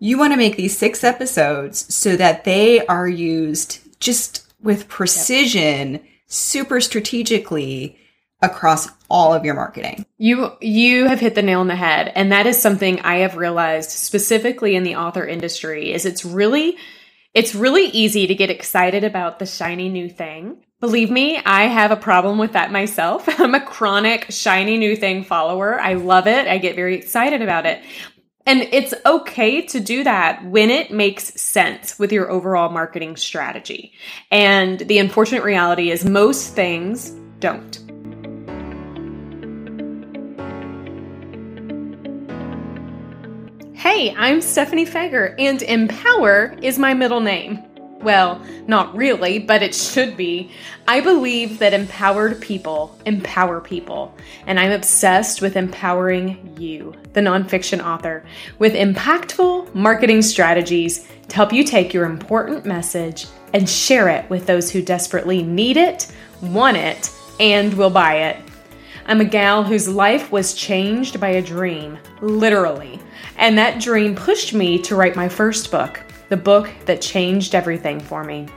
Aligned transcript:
You 0.00 0.18
want 0.18 0.32
to 0.32 0.38
make 0.38 0.56
these 0.56 0.76
six 0.76 1.04
episodes 1.04 1.94
so 1.94 2.16
that 2.16 2.44
they 2.44 2.84
are 2.86 3.06
used 3.06 3.80
just 4.00 4.50
with 4.62 4.88
precision, 4.88 5.92
yep. 5.92 6.04
super 6.26 6.80
strategically 6.80 7.98
across 8.42 8.88
all 9.10 9.34
of 9.34 9.44
your 9.44 9.54
marketing. 9.54 10.06
You 10.16 10.52
you 10.62 11.06
have 11.06 11.20
hit 11.20 11.34
the 11.34 11.42
nail 11.42 11.60
on 11.60 11.68
the 11.68 11.76
head 11.76 12.10
and 12.14 12.32
that 12.32 12.46
is 12.46 12.60
something 12.60 13.00
I 13.00 13.16
have 13.16 13.36
realized 13.36 13.90
specifically 13.90 14.74
in 14.74 14.84
the 14.84 14.96
author 14.96 15.26
industry 15.26 15.92
is 15.92 16.06
it's 16.06 16.24
really 16.24 16.78
it's 17.34 17.54
really 17.54 17.84
easy 17.86 18.26
to 18.26 18.34
get 18.34 18.50
excited 18.50 19.04
about 19.04 19.38
the 19.38 19.46
shiny 19.46 19.88
new 19.90 20.08
thing. 20.08 20.64
Believe 20.80 21.10
me, 21.10 21.38
I 21.44 21.64
have 21.64 21.90
a 21.90 21.96
problem 21.96 22.38
with 22.38 22.52
that 22.52 22.72
myself. 22.72 23.28
I'm 23.38 23.54
a 23.54 23.60
chronic 23.60 24.30
shiny 24.30 24.78
new 24.78 24.96
thing 24.96 25.24
follower. 25.24 25.78
I 25.78 25.94
love 25.94 26.26
it. 26.26 26.48
I 26.48 26.56
get 26.56 26.74
very 26.74 26.96
excited 26.96 27.42
about 27.42 27.66
it. 27.66 27.82
And 28.46 28.62
it's 28.72 28.94
okay 29.04 29.62
to 29.66 29.80
do 29.80 30.02
that 30.04 30.44
when 30.44 30.70
it 30.70 30.90
makes 30.90 31.40
sense 31.40 31.98
with 31.98 32.10
your 32.10 32.30
overall 32.30 32.70
marketing 32.70 33.16
strategy. 33.16 33.92
And 34.30 34.80
the 34.80 34.98
unfortunate 34.98 35.44
reality 35.44 35.90
is 35.90 36.04
most 36.04 36.54
things 36.54 37.10
don't. 37.38 37.78
Hey, 43.74 44.14
I'm 44.16 44.40
Stephanie 44.40 44.86
Feger, 44.86 45.34
and 45.38 45.62
Empower 45.62 46.56
is 46.62 46.78
my 46.78 46.94
middle 46.94 47.20
name. 47.20 47.69
Well, 48.02 48.40
not 48.66 48.96
really, 48.96 49.38
but 49.38 49.62
it 49.62 49.74
should 49.74 50.16
be. 50.16 50.50
I 50.88 51.00
believe 51.00 51.58
that 51.58 51.74
empowered 51.74 52.40
people 52.40 52.98
empower 53.04 53.60
people, 53.60 54.14
and 54.46 54.58
I'm 54.58 54.72
obsessed 54.72 55.42
with 55.42 55.54
empowering 55.54 56.56
you, 56.58 56.94
the 57.12 57.20
nonfiction 57.20 57.84
author, 57.84 58.24
with 58.58 58.72
impactful 58.72 59.74
marketing 59.74 60.22
strategies 60.22 61.06
to 61.28 61.36
help 61.36 61.52
you 61.52 61.62
take 61.62 61.92
your 61.92 62.06
important 62.06 62.64
message 62.64 63.26
and 63.52 63.68
share 63.68 64.08
it 64.08 64.28
with 64.30 64.46
those 64.46 64.70
who 64.70 64.80
desperately 64.80 65.42
need 65.42 65.76
it, 65.76 66.10
want 66.40 66.78
it, 66.78 67.10
and 67.38 67.74
will 67.74 67.90
buy 67.90 68.14
it. 68.14 68.38
I'm 69.06 69.20
a 69.20 69.24
gal 69.26 69.62
whose 69.62 69.88
life 69.88 70.32
was 70.32 70.54
changed 70.54 71.20
by 71.20 71.30
a 71.30 71.42
dream, 71.42 71.98
literally. 72.22 72.98
And 73.36 73.58
that 73.58 73.80
dream 73.80 74.14
pushed 74.14 74.54
me 74.54 74.78
to 74.82 74.96
write 74.96 75.16
my 75.16 75.28
first 75.28 75.70
book, 75.70 76.00
the 76.30 76.36
book 76.36 76.70
that 76.86 77.02
changed 77.02 77.54
everything 77.54 78.00
for 78.00 78.24
me. 78.24 78.48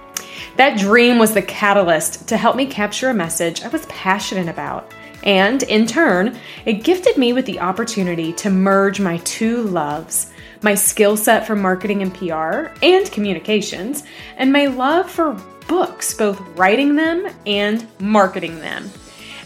That 0.55 0.79
dream 0.79 1.19
was 1.19 1.33
the 1.33 1.41
catalyst 1.41 2.27
to 2.29 2.37
help 2.37 2.55
me 2.55 2.65
capture 2.65 3.09
a 3.09 3.13
message 3.13 3.61
I 3.61 3.67
was 3.67 3.85
passionate 3.87 4.47
about. 4.47 4.91
And 5.23 5.63
in 5.63 5.85
turn, 5.85 6.37
it 6.65 6.83
gifted 6.83 7.17
me 7.17 7.33
with 7.33 7.45
the 7.45 7.59
opportunity 7.59 8.33
to 8.33 8.49
merge 8.49 8.99
my 8.99 9.17
two 9.17 9.63
loves 9.63 10.31
my 10.63 10.75
skill 10.75 11.17
set 11.17 11.45
for 11.45 11.55
marketing 11.55 12.01
and 12.01 12.13
PR 12.13 12.71
and 12.81 13.11
communications, 13.11 14.03
and 14.37 14.51
my 14.51 14.65
love 14.67 15.11
for 15.11 15.33
books, 15.67 16.13
both 16.13 16.39
writing 16.57 16.95
them 16.95 17.27
and 17.45 17.85
marketing 17.99 18.59
them. 18.59 18.89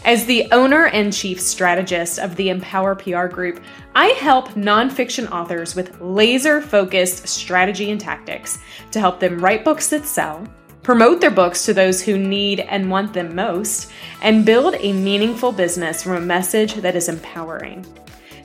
As 0.04 0.24
the 0.24 0.50
owner 0.52 0.86
and 0.86 1.12
chief 1.12 1.40
strategist 1.40 2.18
of 2.18 2.36
the 2.36 2.50
Empower 2.50 2.94
PR 2.94 3.26
Group, 3.26 3.60
I 3.94 4.08
help 4.08 4.50
nonfiction 4.50 5.30
authors 5.30 5.74
with 5.74 6.00
laser 6.00 6.60
focused 6.62 7.26
strategy 7.26 7.90
and 7.90 8.00
tactics 8.00 8.58
to 8.92 9.00
help 9.00 9.18
them 9.20 9.40
write 9.40 9.64
books 9.64 9.88
that 9.88 10.06
sell, 10.06 10.46
promote 10.82 11.20
their 11.20 11.32
books 11.32 11.64
to 11.66 11.74
those 11.74 12.00
who 12.00 12.16
need 12.16 12.60
and 12.60 12.90
want 12.90 13.12
them 13.12 13.34
most, 13.34 13.90
and 14.22 14.46
build 14.46 14.76
a 14.78 14.92
meaningful 14.92 15.52
business 15.52 16.02
from 16.02 16.12
a 16.12 16.20
message 16.20 16.74
that 16.74 16.96
is 16.96 17.08
empowering. 17.08 17.84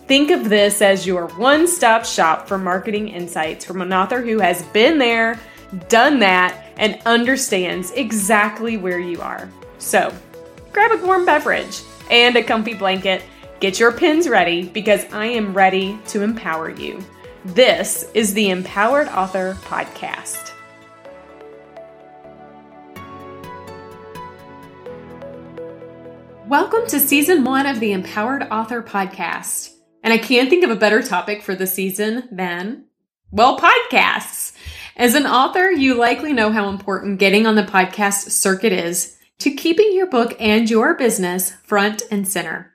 Think 0.08 0.32
of 0.32 0.50
this 0.50 0.82
as 0.82 1.08
your 1.08 1.28
one 1.38 1.67
stop 1.67 2.04
shop 2.04 2.48
for 2.48 2.58
marketing 2.58 3.08
insights 3.08 3.64
from 3.64 3.82
an 3.82 3.94
author 3.94 4.22
who 4.22 4.40
has 4.40 4.64
been 4.64 4.98
there, 4.98 5.40
done 5.88 6.20
that, 6.20 6.66
and 6.78 7.00
understands 7.06 7.92
exactly 7.92 8.76
where 8.76 9.00
you 9.00 9.22
are. 9.22 9.50
So, 9.78 10.14
grab 10.74 10.92
a 10.92 11.06
warm 11.06 11.24
beverage 11.24 11.84
and 12.10 12.36
a 12.36 12.42
comfy 12.42 12.73
blanket. 12.73 13.22
Get 13.60 13.80
your 13.80 13.92
pins 13.92 14.28
ready 14.28 14.64
because 14.67 15.06
I 15.14 15.28
am 15.28 15.54
ready 15.54 16.00
to 16.08 16.23
empower 16.23 16.72
you. 16.72 17.00
This 17.45 18.10
is 18.16 18.34
the 18.34 18.50
Empowered 18.50 19.08
Author 19.10 19.54
Podcast. 19.62 20.52
Welcome 26.48 26.88
to 26.88 27.00
season 27.00 27.44
one 27.44 27.67
of 27.67 27.80
the 27.80 27.92
Empowered 27.92 28.48
Author 28.50 28.82
Podcast. 28.82 29.76
And 30.02 30.12
I 30.12 30.17
can't 30.17 30.50
think 30.50 30.64
of 30.64 30.72
a 30.72 30.76
better 30.76 31.04
topic 31.04 31.44
for 31.44 31.54
the 31.54 31.67
season 31.67 32.28
than, 32.32 32.86
well, 33.30 33.60
podcasts. 33.60 34.54
As 34.98 35.14
an 35.14 35.28
author, 35.28 35.70
you 35.70 35.94
likely 35.94 36.33
know 36.33 36.52
how 36.52 36.70
important 36.70 37.20
getting 37.20 37.45
on 37.45 37.54
the 37.54 37.64
podcast 37.64 38.32
circuit 38.32 38.73
is 38.73 39.17
to 39.43 39.52
keeping 39.52 39.93
your 39.93 40.08
book 40.08 40.37
and 40.39 40.70
your 40.70 40.93
business 40.93 41.52
front 41.64 42.02
and 42.09 42.26
center. 42.26 42.73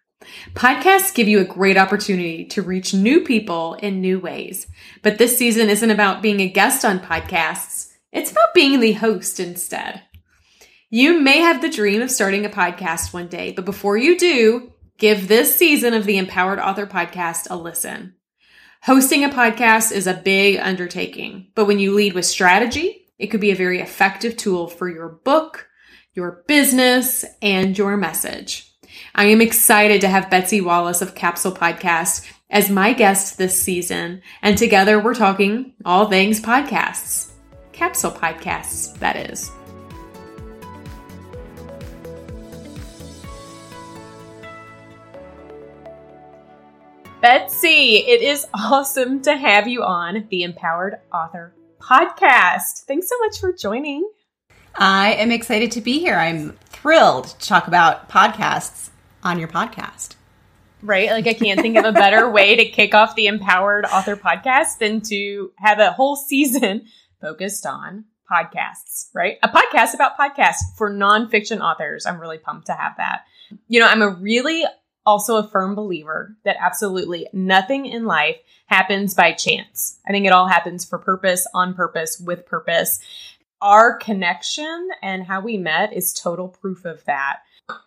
Podcasts 0.53 1.15
give 1.15 1.27
you 1.27 1.41
a 1.41 1.45
great 1.45 1.79
opportunity 1.79 2.45
to 2.45 2.61
reach 2.61 2.93
new 2.93 3.23
people 3.23 3.73
in 3.77 4.03
new 4.03 4.21
ways. 4.21 4.67
But 5.01 5.17
this 5.17 5.39
season 5.39 5.71
isn't 5.71 5.91
about 5.91 6.21
being 6.21 6.41
a 6.41 6.49
guest 6.49 6.85
on 6.85 7.01
podcasts. 7.01 7.91
It's 8.13 8.31
about 8.31 8.53
being 8.55 8.81
the 8.81 8.93
host 8.93 9.41
instead. 9.41 10.03
You 10.91 11.19
may 11.19 11.39
have 11.39 11.63
the 11.63 11.71
dream 11.71 12.03
of 12.03 12.11
starting 12.11 12.45
a 12.45 12.51
podcast 12.51 13.15
one 13.15 13.29
day, 13.29 13.53
but 13.53 13.65
before 13.65 13.97
you 13.97 14.19
do, 14.19 14.71
give 14.99 15.27
this 15.27 15.57
season 15.57 15.95
of 15.95 16.05
the 16.05 16.19
Empowered 16.19 16.59
Author 16.59 16.87
Podcast 16.87 17.47
a 17.49 17.57
listen. 17.57 18.15
Hosting 18.83 19.25
a 19.25 19.31
podcast 19.31 19.91
is 19.91 20.07
a 20.07 20.13
big 20.13 20.59
undertaking, 20.59 21.47
but 21.55 21.65
when 21.65 21.79
you 21.79 21.95
lead 21.95 22.13
with 22.13 22.27
strategy, 22.27 23.07
it 23.19 23.29
could 23.29 23.41
be 23.41 23.53
a 23.53 23.57
very 23.57 23.81
effective 23.81 24.37
tool 24.37 24.69
for 24.69 24.87
your 24.87 25.09
book, 25.09 25.65
your 26.19 26.43
business, 26.49 27.25
and 27.41 27.79
your 27.79 27.97
message. 27.97 28.75
I 29.15 29.27
am 29.27 29.41
excited 29.41 30.01
to 30.01 30.09
have 30.09 30.29
Betsy 30.29 30.61
Wallace 30.61 31.01
of 31.01 31.15
Capsule 31.15 31.53
Podcast 31.53 32.29
as 32.51 32.69
my 32.69 32.93
guest 32.93 33.39
this 33.39 33.63
season, 33.63 34.21
and 34.43 34.59
together 34.59 34.99
we're 34.99 35.15
talking 35.15 35.75
all 35.85 36.09
things 36.09 36.41
podcasts. 36.41 37.31
Capsule 37.71 38.11
podcasts, 38.11 38.99
that 38.99 39.15
is. 39.31 39.53
Betsy, 47.23 47.99
it 47.99 48.23
is 48.23 48.45
awesome 48.55 49.23
to 49.23 49.37
have 49.37 49.69
you 49.69 49.85
on 49.85 50.27
the 50.31 50.43
Empowered 50.43 50.99
Author 51.13 51.55
podcast. 51.81 52.87
Thanks 52.89 53.09
so 53.09 53.17
much 53.21 53.39
for 53.39 53.53
joining. 53.53 54.11
I 54.75 55.15
am 55.15 55.31
excited 55.31 55.73
to 55.73 55.81
be 55.81 55.99
here. 55.99 56.17
I'm 56.17 56.53
thrilled 56.67 57.27
to 57.27 57.49
talk 57.49 57.67
about 57.67 58.09
podcasts 58.09 58.91
on 59.23 59.39
your 59.39 59.49
podcast. 59.49 60.15
Right? 60.81 61.11
Like, 61.11 61.27
I 61.27 61.35
can't 61.35 61.61
think 61.61 61.77
of 61.77 61.85
a 61.85 61.93
better 61.93 62.31
way 62.33 62.55
to 62.57 62.65
kick 62.65 62.95
off 62.95 63.17
the 63.17 63.27
Empowered 63.27 63.85
Author 63.87 64.17
podcast 64.17 64.79
than 64.79 65.01
to 65.03 65.51
have 65.57 65.81
a 65.81 65.93
whole 65.93 66.15
season 66.15 66.87
focused 67.21 67.67
on 67.67 68.05
podcasts, 68.31 69.09
right? 69.15 69.39
A 69.43 69.49
podcast 69.49 69.95
about 69.95 70.17
podcasts 70.17 70.77
for 70.77 70.93
nonfiction 70.93 71.61
authors. 71.61 72.07
I'm 72.07 72.21
really 72.21 72.39
pumped 72.39 72.67
to 72.67 72.75
have 72.75 72.97
that. 72.99 73.23
You 73.67 73.81
know, 73.81 73.87
I'm 73.87 74.03
a 74.03 74.11
really 74.11 74.65
also 75.05 75.37
a 75.37 75.49
firm 75.49 75.75
believer 75.75 76.37
that 76.45 76.57
absolutely 76.61 77.27
nothing 77.33 77.87
in 77.87 78.05
life 78.05 78.37
happens 78.67 79.15
by 79.15 79.33
chance. 79.33 79.99
I 80.07 80.13
think 80.13 80.27
it 80.27 80.33
all 80.33 80.47
happens 80.47 80.85
for 80.85 80.99
purpose, 80.99 81.47
on 81.55 81.73
purpose, 81.75 82.21
with 82.21 82.45
purpose 82.45 83.01
our 83.61 83.97
connection 83.97 84.89
and 85.03 85.25
how 85.25 85.41
we 85.41 85.57
met 85.57 85.93
is 85.93 86.13
total 86.13 86.49
proof 86.49 86.85
of 86.85 87.05
that. 87.05 87.41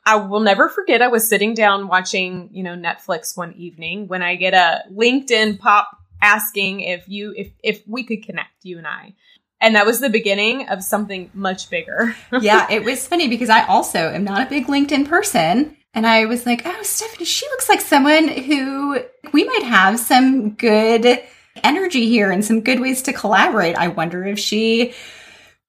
I 0.06 0.16
will 0.16 0.42
never 0.42 0.70
forget 0.70 1.02
I 1.02 1.08
was 1.08 1.28
sitting 1.28 1.54
down 1.54 1.88
watching, 1.88 2.50
you 2.52 2.64
know, 2.64 2.76
Netflix 2.76 3.36
one 3.36 3.54
evening 3.54 4.08
when 4.08 4.22
I 4.22 4.36
get 4.36 4.54
a 4.54 4.84
LinkedIn 4.92 5.60
pop 5.60 5.98
asking 6.22 6.82
if 6.82 7.10
you 7.10 7.34
if 7.36 7.52
if 7.64 7.82
we 7.88 8.04
could 8.04 8.24
connect 8.24 8.64
you 8.64 8.78
and 8.78 8.88
I. 8.88 9.16
And 9.60 9.76
that 9.76 9.86
was 9.86 10.00
the 10.00 10.10
beginning 10.10 10.68
of 10.70 10.84
something 10.84 11.30
much 11.34 11.70
bigger. 11.70 12.16
yeah, 12.42 12.68
it 12.72 12.84
was 12.84 13.08
funny 13.08 13.28
because 13.28 13.50
I 13.50 13.66
also 13.68 14.00
am 14.00 14.24
not 14.24 14.46
a 14.46 14.50
big 14.50 14.68
LinkedIn 14.68 15.08
person. 15.08 15.78
And 15.94 16.08
I 16.08 16.26
was 16.26 16.46
like, 16.46 16.64
oh, 16.66 16.84
Stephanie, 16.84 17.26
she 17.26 17.48
looks 17.50 17.70
like 17.70 17.82
someone 17.82 18.28
who 18.28 19.00
we 19.34 19.44
might 19.44 19.64
have 19.64 20.00
some 20.00 20.52
good 20.52 21.22
energy 21.64 22.08
here 22.08 22.32
and 22.32 22.44
some 22.44 22.62
good 22.62 22.80
ways 22.80 23.04
to 23.04 23.14
collaborate. 23.14 23.76
I 23.76 23.90
wonder 23.90 24.26
if 24.26 24.40
she 24.40 24.94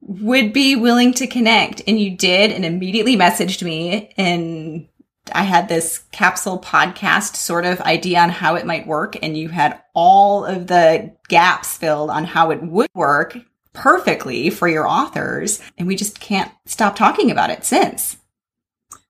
would 0.02 0.52
be 0.52 0.76
willing 0.76 1.14
to 1.14 1.26
connect. 1.26 1.82
And 1.86 1.98
you 1.98 2.16
did 2.16 2.50
and 2.52 2.64
immediately 2.64 3.16
messaged 3.16 3.62
me 3.62 4.12
and 4.16 4.88
I 5.32 5.42
had 5.42 5.68
this 5.68 5.98
capsule 6.10 6.58
podcast 6.58 7.36
sort 7.36 7.64
of 7.64 7.80
idea 7.82 8.18
on 8.18 8.30
how 8.30 8.56
it 8.56 8.66
might 8.66 8.86
work. 8.86 9.16
And 9.22 9.36
you 9.36 9.48
had 9.48 9.80
all 9.94 10.44
of 10.44 10.66
the 10.66 11.14
gaps 11.28 11.76
filled 11.76 12.10
on 12.10 12.24
how 12.24 12.50
it 12.50 12.62
would 12.62 12.90
work 12.94 13.38
perfectly 13.72 14.50
for 14.50 14.68
your 14.68 14.88
authors. 14.88 15.60
And 15.78 15.86
we 15.86 15.96
just 15.96 16.20
can't 16.20 16.50
stop 16.66 16.96
talking 16.96 17.30
about 17.30 17.50
it 17.50 17.64
since. 17.64 18.16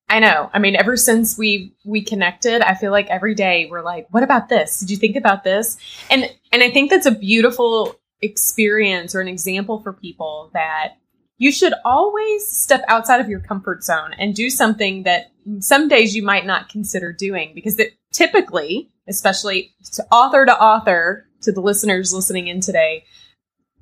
I 0.09 0.19
know. 0.19 0.50
I 0.53 0.59
mean, 0.59 0.77
ever 0.77 0.99
since 0.99 1.39
we 1.39 1.75
we 1.87 2.03
connected, 2.03 2.61
I 2.61 2.75
feel 2.75 2.91
like 2.93 3.09
every 3.09 3.35
day 3.35 3.67
we're 3.71 3.83
like, 3.83 4.09
"What 4.11 4.23
about 4.23 4.50
this? 4.50 4.81
Did 4.81 4.91
you 4.91 4.99
think 4.99 5.17
about 5.17 5.43
this?" 5.43 5.79
And 6.11 6.31
and 6.53 6.62
I 6.62 6.71
think 6.71 6.91
that's 6.91 7.06
a 7.06 7.12
beautiful 7.12 7.97
experience 8.23 9.15
or 9.15 9.21
an 9.21 9.29
example 9.29 9.81
for 9.81 9.93
people 9.93 10.51
that 10.55 10.95
you 11.39 11.51
should 11.51 11.75
always 11.85 12.47
step 12.47 12.85
outside 12.87 13.21
of 13.21 13.29
your 13.29 13.41
comfort 13.41 13.83
zone 13.83 14.15
and 14.17 14.35
do 14.35 14.49
something 14.49 15.03
that 15.03 15.33
some 15.59 15.89
days 15.89 16.15
you 16.15 16.23
might 16.23 16.47
not 16.47 16.69
consider 16.69 17.13
doing 17.13 17.53
because 17.53 17.79
it 17.81 17.95
typically, 18.13 18.91
especially 19.09 19.75
to 19.93 20.05
author 20.13 20.47
to 20.47 20.53
author, 20.53 21.27
to 21.41 21.51
the 21.51 21.61
listeners 21.61 22.13
listening 22.13 22.47
in 22.47 22.61
today, 22.61 23.05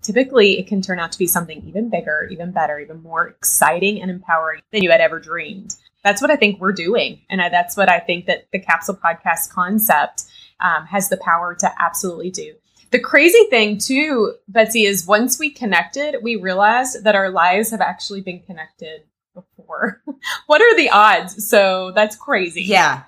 typically 0.03 0.59
it 0.59 0.67
can 0.67 0.81
turn 0.81 0.99
out 0.99 1.13
to 1.13 1.19
be 1.19 1.27
something 1.27 1.63
even 1.67 1.91
bigger, 1.91 2.27
even 2.31 2.51
better, 2.51 2.79
even 2.79 3.03
more 3.03 3.29
exciting 3.29 4.01
and 4.01 4.11
empowering 4.11 4.63
than 4.73 4.83
you 4.83 4.91
had 4.91 5.03
ever 5.03 5.21
dreamed. 5.21 5.77
That's 6.03 6.23
what 6.23 6.31
I 6.31 6.37
think 6.37 6.61
we're 6.61 6.73
doing. 6.73 7.21
And 7.29 7.43
I, 7.43 7.51
that's 7.51 7.77
what 7.77 7.91
I 7.91 7.99
think 7.99 8.25
that 8.27 8.47
the 8.53 8.59
capsule 8.59 8.97
podcast 8.97 9.51
concept 9.51 10.25
um, 10.61 10.87
has 10.87 11.11
the 11.11 11.19
power 11.19 11.55
to 11.57 11.71
absolutely 11.79 12.31
do. 12.31 12.55
The 12.91 13.01
crazy 13.01 13.45
thing 13.51 13.79
too, 13.79 14.35
Betsy, 14.49 14.85
is 14.85 15.07
once 15.07 15.39
we 15.39 15.51
connected, 15.51 16.17
we 16.23 16.37
realized 16.37 17.05
that 17.05 17.15
our 17.15 17.31
lives 17.31 17.71
have 17.71 17.81
actually 17.81 18.21
been 18.21 18.41
connected 18.41 19.03
before. 19.35 20.03
what 20.47 20.61
are 20.61 20.77
the 20.77 20.91
odds? 20.91 21.49
So 21.49 21.93
that's 21.95 22.17
crazy. 22.17 22.63
Yeah. 22.63 23.05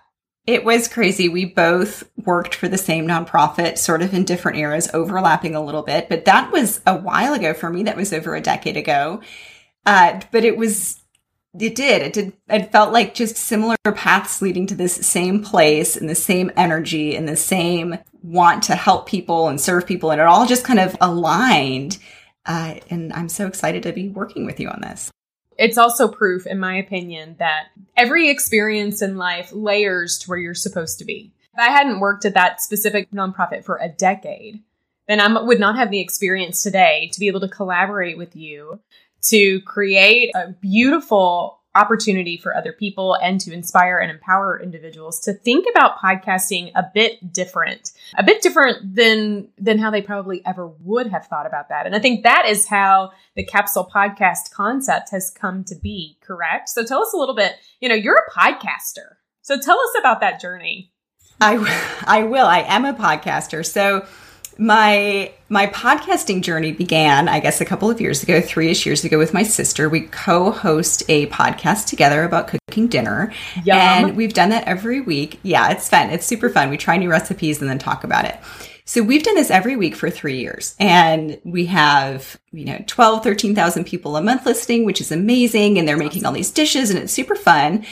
It 0.47 0.65
was 0.65 0.89
crazy. 0.89 1.29
We 1.29 1.45
both 1.45 2.03
worked 2.17 2.57
for 2.57 2.67
the 2.69 2.79
same 2.79 3.07
nonprofit, 3.07 3.79
sort 3.79 4.03
of 4.03 4.13
in 4.13 4.25
different 4.25 4.59
eras, 4.59 4.91
overlapping 4.93 5.55
a 5.55 5.63
little 5.63 5.83
bit, 5.83 6.09
but 6.09 6.25
that 6.25 6.51
was 6.51 6.81
a 6.85 6.97
while 6.97 7.35
ago 7.35 7.55
for 7.55 7.71
me. 7.71 7.85
That 7.85 7.97
was 7.97 8.13
over 8.13 8.35
a 8.35 8.41
decade 8.41 8.77
ago. 8.77 9.21
Uh, 9.87 10.21
but 10.33 10.45
it 10.45 10.57
was 10.57 11.02
it 11.59 11.75
did. 11.75 12.03
It 12.03 12.13
did. 12.13 12.33
It 12.49 12.73
felt 12.73 12.93
like 12.93 13.15
just 13.15 13.37
similar 13.37 13.77
paths 13.95 14.41
leading 14.41 14.67
to 14.69 14.75
this 14.75 14.95
same 14.95 15.43
place 15.43 15.97
and 15.97 16.09
the 16.09 16.15
same 16.15 16.51
energy 16.57 17.15
and 17.15 17.29
the 17.29 17.37
same 17.37 17.99
want 18.23 18.63
to 18.65 18.75
help 18.75 19.07
people 19.07 19.49
and 19.49 19.61
serve 19.61 19.87
people. 19.87 20.11
And 20.11 20.21
it 20.21 20.27
all 20.27 20.47
just 20.47 20.65
kind 20.65 20.81
of 20.81 20.97
aligned. 21.01 21.99
Uh, 22.47 22.77
and 22.91 23.13
I'm 23.13 23.29
so 23.29 23.47
excited 23.47 23.83
to 23.83 23.93
be 23.93 24.09
working 24.09 24.47
with 24.47 24.61
you 24.61 24.69
on 24.69 24.81
this. 24.81 25.11
It's 25.59 25.79
also 25.79 26.09
proof, 26.09 26.47
in 26.47 26.59
my 26.59 26.77
opinion, 26.77 27.37
that 27.39 27.67
every 27.97 28.31
experience 28.31 29.03
in 29.03 29.17
life 29.17 29.51
layers 29.53 30.19
to 30.19 30.31
where 30.31 30.39
you're 30.39 30.55
supposed 30.55 30.99
to 30.99 31.05
be. 31.05 31.33
If 31.53 31.61
I 31.61 31.71
hadn't 31.71 32.01
worked 32.01 32.25
at 32.25 32.35
that 32.35 32.63
specific 32.63 33.11
nonprofit 33.11 33.65
for 33.65 33.77
a 33.77 33.89
decade, 33.89 34.63
then 35.07 35.21
I 35.21 35.43
would 35.43 35.61
not 35.61 35.77
have 35.77 35.91
the 35.91 36.01
experience 36.01 36.63
today 36.63 37.11
to 37.13 37.21
be 37.21 37.27
able 37.27 37.41
to 37.41 37.49
collaborate 37.49 38.17
with 38.17 38.35
you 38.35 38.81
to 39.23 39.61
create 39.63 40.31
a 40.35 40.53
beautiful 40.53 41.61
opportunity 41.75 42.37
for 42.37 42.55
other 42.55 42.73
people 42.73 43.15
and 43.23 43.41
to 43.41 43.53
inspire 43.53 43.99
and 43.99 44.11
empower 44.11 44.61
individuals 44.61 45.21
to 45.21 45.33
think 45.33 45.67
about 45.71 45.97
podcasting 45.97 46.71
a 46.75 46.85
bit 46.93 47.33
different 47.33 47.93
a 48.17 48.23
bit 48.23 48.43
different 48.43 48.95
than 48.95 49.49
than 49.57 49.79
how 49.79 49.91
they 49.91 50.03
probably 50.03 50.45
ever 50.45 50.67
would 50.81 51.07
have 51.07 51.27
thought 51.27 51.47
about 51.47 51.71
that. 51.71 51.87
And 51.87 51.97
i 51.97 51.99
think 51.99 52.25
that 52.25 52.47
is 52.47 52.67
how 52.67 53.13
the 53.37 53.45
capsule 53.45 53.89
podcast 53.93 54.51
concept 54.53 55.11
has 55.11 55.31
come 55.31 55.65
to 55.65 55.75
be 55.75 56.19
correct? 56.21 56.69
So 56.69 56.85
tell 56.85 57.03
us 57.03 57.15
a 57.15 57.17
little 57.17 57.35
bit 57.35 57.55
you 57.81 57.89
know 57.89 57.95
you're 57.95 58.21
a 58.29 58.31
podcaster. 58.39 59.17
So 59.41 59.59
tell 59.59 59.79
us 59.79 59.91
about 59.99 60.21
that 60.21 60.41
journey. 60.41 60.93
I 61.41 62.05
i 62.07 62.23
will. 62.23 62.47
I 62.47 62.61
am 62.61 62.85
a 62.85 62.93
podcaster. 62.93 63.65
So 63.65 64.07
my 64.63 65.33
my 65.49 65.67
podcasting 65.67 66.41
journey 66.41 66.73
began, 66.73 67.29
I 67.29 67.41
guess, 67.41 67.61
a 67.61 67.65
couple 67.65 67.91
of 67.91 68.01
years 68.01 68.23
ago, 68.23 68.41
three-ish 68.41 68.87
years 68.87 69.05
ago, 69.05 69.19
with 69.19 69.35
my 69.35 69.43
sister. 69.43 69.89
We 69.89 70.03
co-host 70.03 71.03
a 71.09 71.27
podcast 71.27 71.87
together 71.87 72.23
about 72.23 72.49
cooking 72.49 72.87
dinner, 72.87 73.33
Yum. 73.65 73.77
and 73.77 74.17
we've 74.17 74.33
done 74.33 74.51
that 74.51 74.65
every 74.69 75.01
week. 75.01 75.41
Yeah, 75.43 75.71
it's 75.71 75.89
fun. 75.89 76.11
It's 76.11 76.27
super 76.27 76.49
fun. 76.49 76.71
We 76.71 76.77
try 76.77 76.97
new 76.97 77.11
recipes 77.11 77.61
and 77.61 77.69
then 77.69 77.79
talk 77.79 78.05
about 78.05 78.25
it. 78.25 78.39
So 78.85 79.03
we've 79.03 79.23
done 79.23 79.35
this 79.35 79.51
every 79.51 79.77
week 79.77 79.95
for 79.95 80.11
three 80.11 80.39
years 80.39 80.75
and 80.79 81.41
we 81.45 81.67
have, 81.67 82.39
you 82.51 82.65
know, 82.65 82.83
12, 82.87 83.23
13,000 83.23 83.85
people 83.85 84.17
a 84.17 84.23
month 84.23 84.45
listening, 84.45 84.85
which 84.85 85.01
is 85.01 85.13
amazing. 85.13 85.79
And 85.79 85.87
they're 85.87 85.97
making 85.97 86.27
all 86.27 86.33
these 86.33 86.51
dishes 86.51 86.91
and 86.91 86.99
it's 86.99 87.13
super 87.13 87.37
fun. 87.37 87.87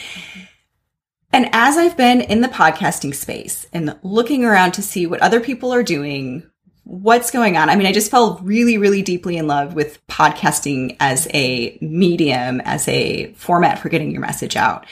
And 1.32 1.48
as 1.52 1.76
I've 1.76 1.96
been 1.96 2.20
in 2.20 2.40
the 2.40 2.48
podcasting 2.48 3.14
space 3.14 3.66
and 3.72 3.96
looking 4.02 4.44
around 4.44 4.72
to 4.72 4.82
see 4.82 5.06
what 5.06 5.22
other 5.22 5.40
people 5.40 5.72
are 5.72 5.84
doing, 5.84 6.49
what's 6.90 7.30
going 7.30 7.56
on? 7.56 7.70
I 7.70 7.76
mean, 7.76 7.86
I 7.86 7.92
just 7.92 8.10
fell 8.10 8.40
really, 8.42 8.76
really 8.76 9.00
deeply 9.00 9.36
in 9.36 9.46
love 9.46 9.74
with 9.74 10.04
podcasting 10.08 10.96
as 10.98 11.28
a 11.32 11.78
medium, 11.80 12.60
as 12.62 12.88
a 12.88 13.32
format 13.34 13.78
for 13.78 13.88
getting 13.88 14.10
your 14.10 14.20
message 14.20 14.56
out. 14.56 14.86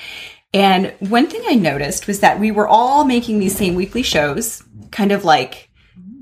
And 0.55 0.95
one 1.01 1.27
thing 1.27 1.43
I 1.49 1.57
noticed 1.57 2.07
was 2.07 2.21
that 2.21 2.39
we 2.39 2.53
were 2.53 2.69
all 2.69 3.05
making 3.05 3.41
these 3.41 3.57
same 3.57 3.75
weekly 3.75 4.05
shows, 4.05 4.63
kind 4.93 5.11
of 5.11 5.25
like 5.25 5.71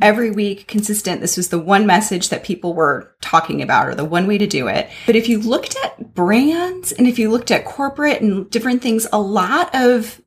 every 0.01 0.31
week 0.31 0.67
consistent. 0.67 1.21
This 1.21 1.37
was 1.37 1.51
the 1.51 1.59
one 1.59 1.87
message 1.87 2.31
that 2.31 2.43
people 2.43 2.73
were 2.73 3.15
talking 3.21 3.61
about 3.61 3.87
or 3.87 3.95
the 3.95 4.05
one 4.05 4.27
way 4.27 4.39
to 4.39 4.47
do 4.47 4.69
it. 4.69 4.89
But 5.05 5.15
if 5.15 5.29
you 5.29 5.41
looked 5.41 5.77
at 5.85 6.15
brands 6.15 6.91
and 6.93 7.07
if 7.07 7.19
you 7.19 7.31
looked 7.31 7.51
at 7.51 7.67
corporate 7.67 8.23
and 8.23 8.49
different 8.49 8.81
things, 8.81 9.07
a 9.13 9.21
lot 9.21 9.75
of 9.75 10.23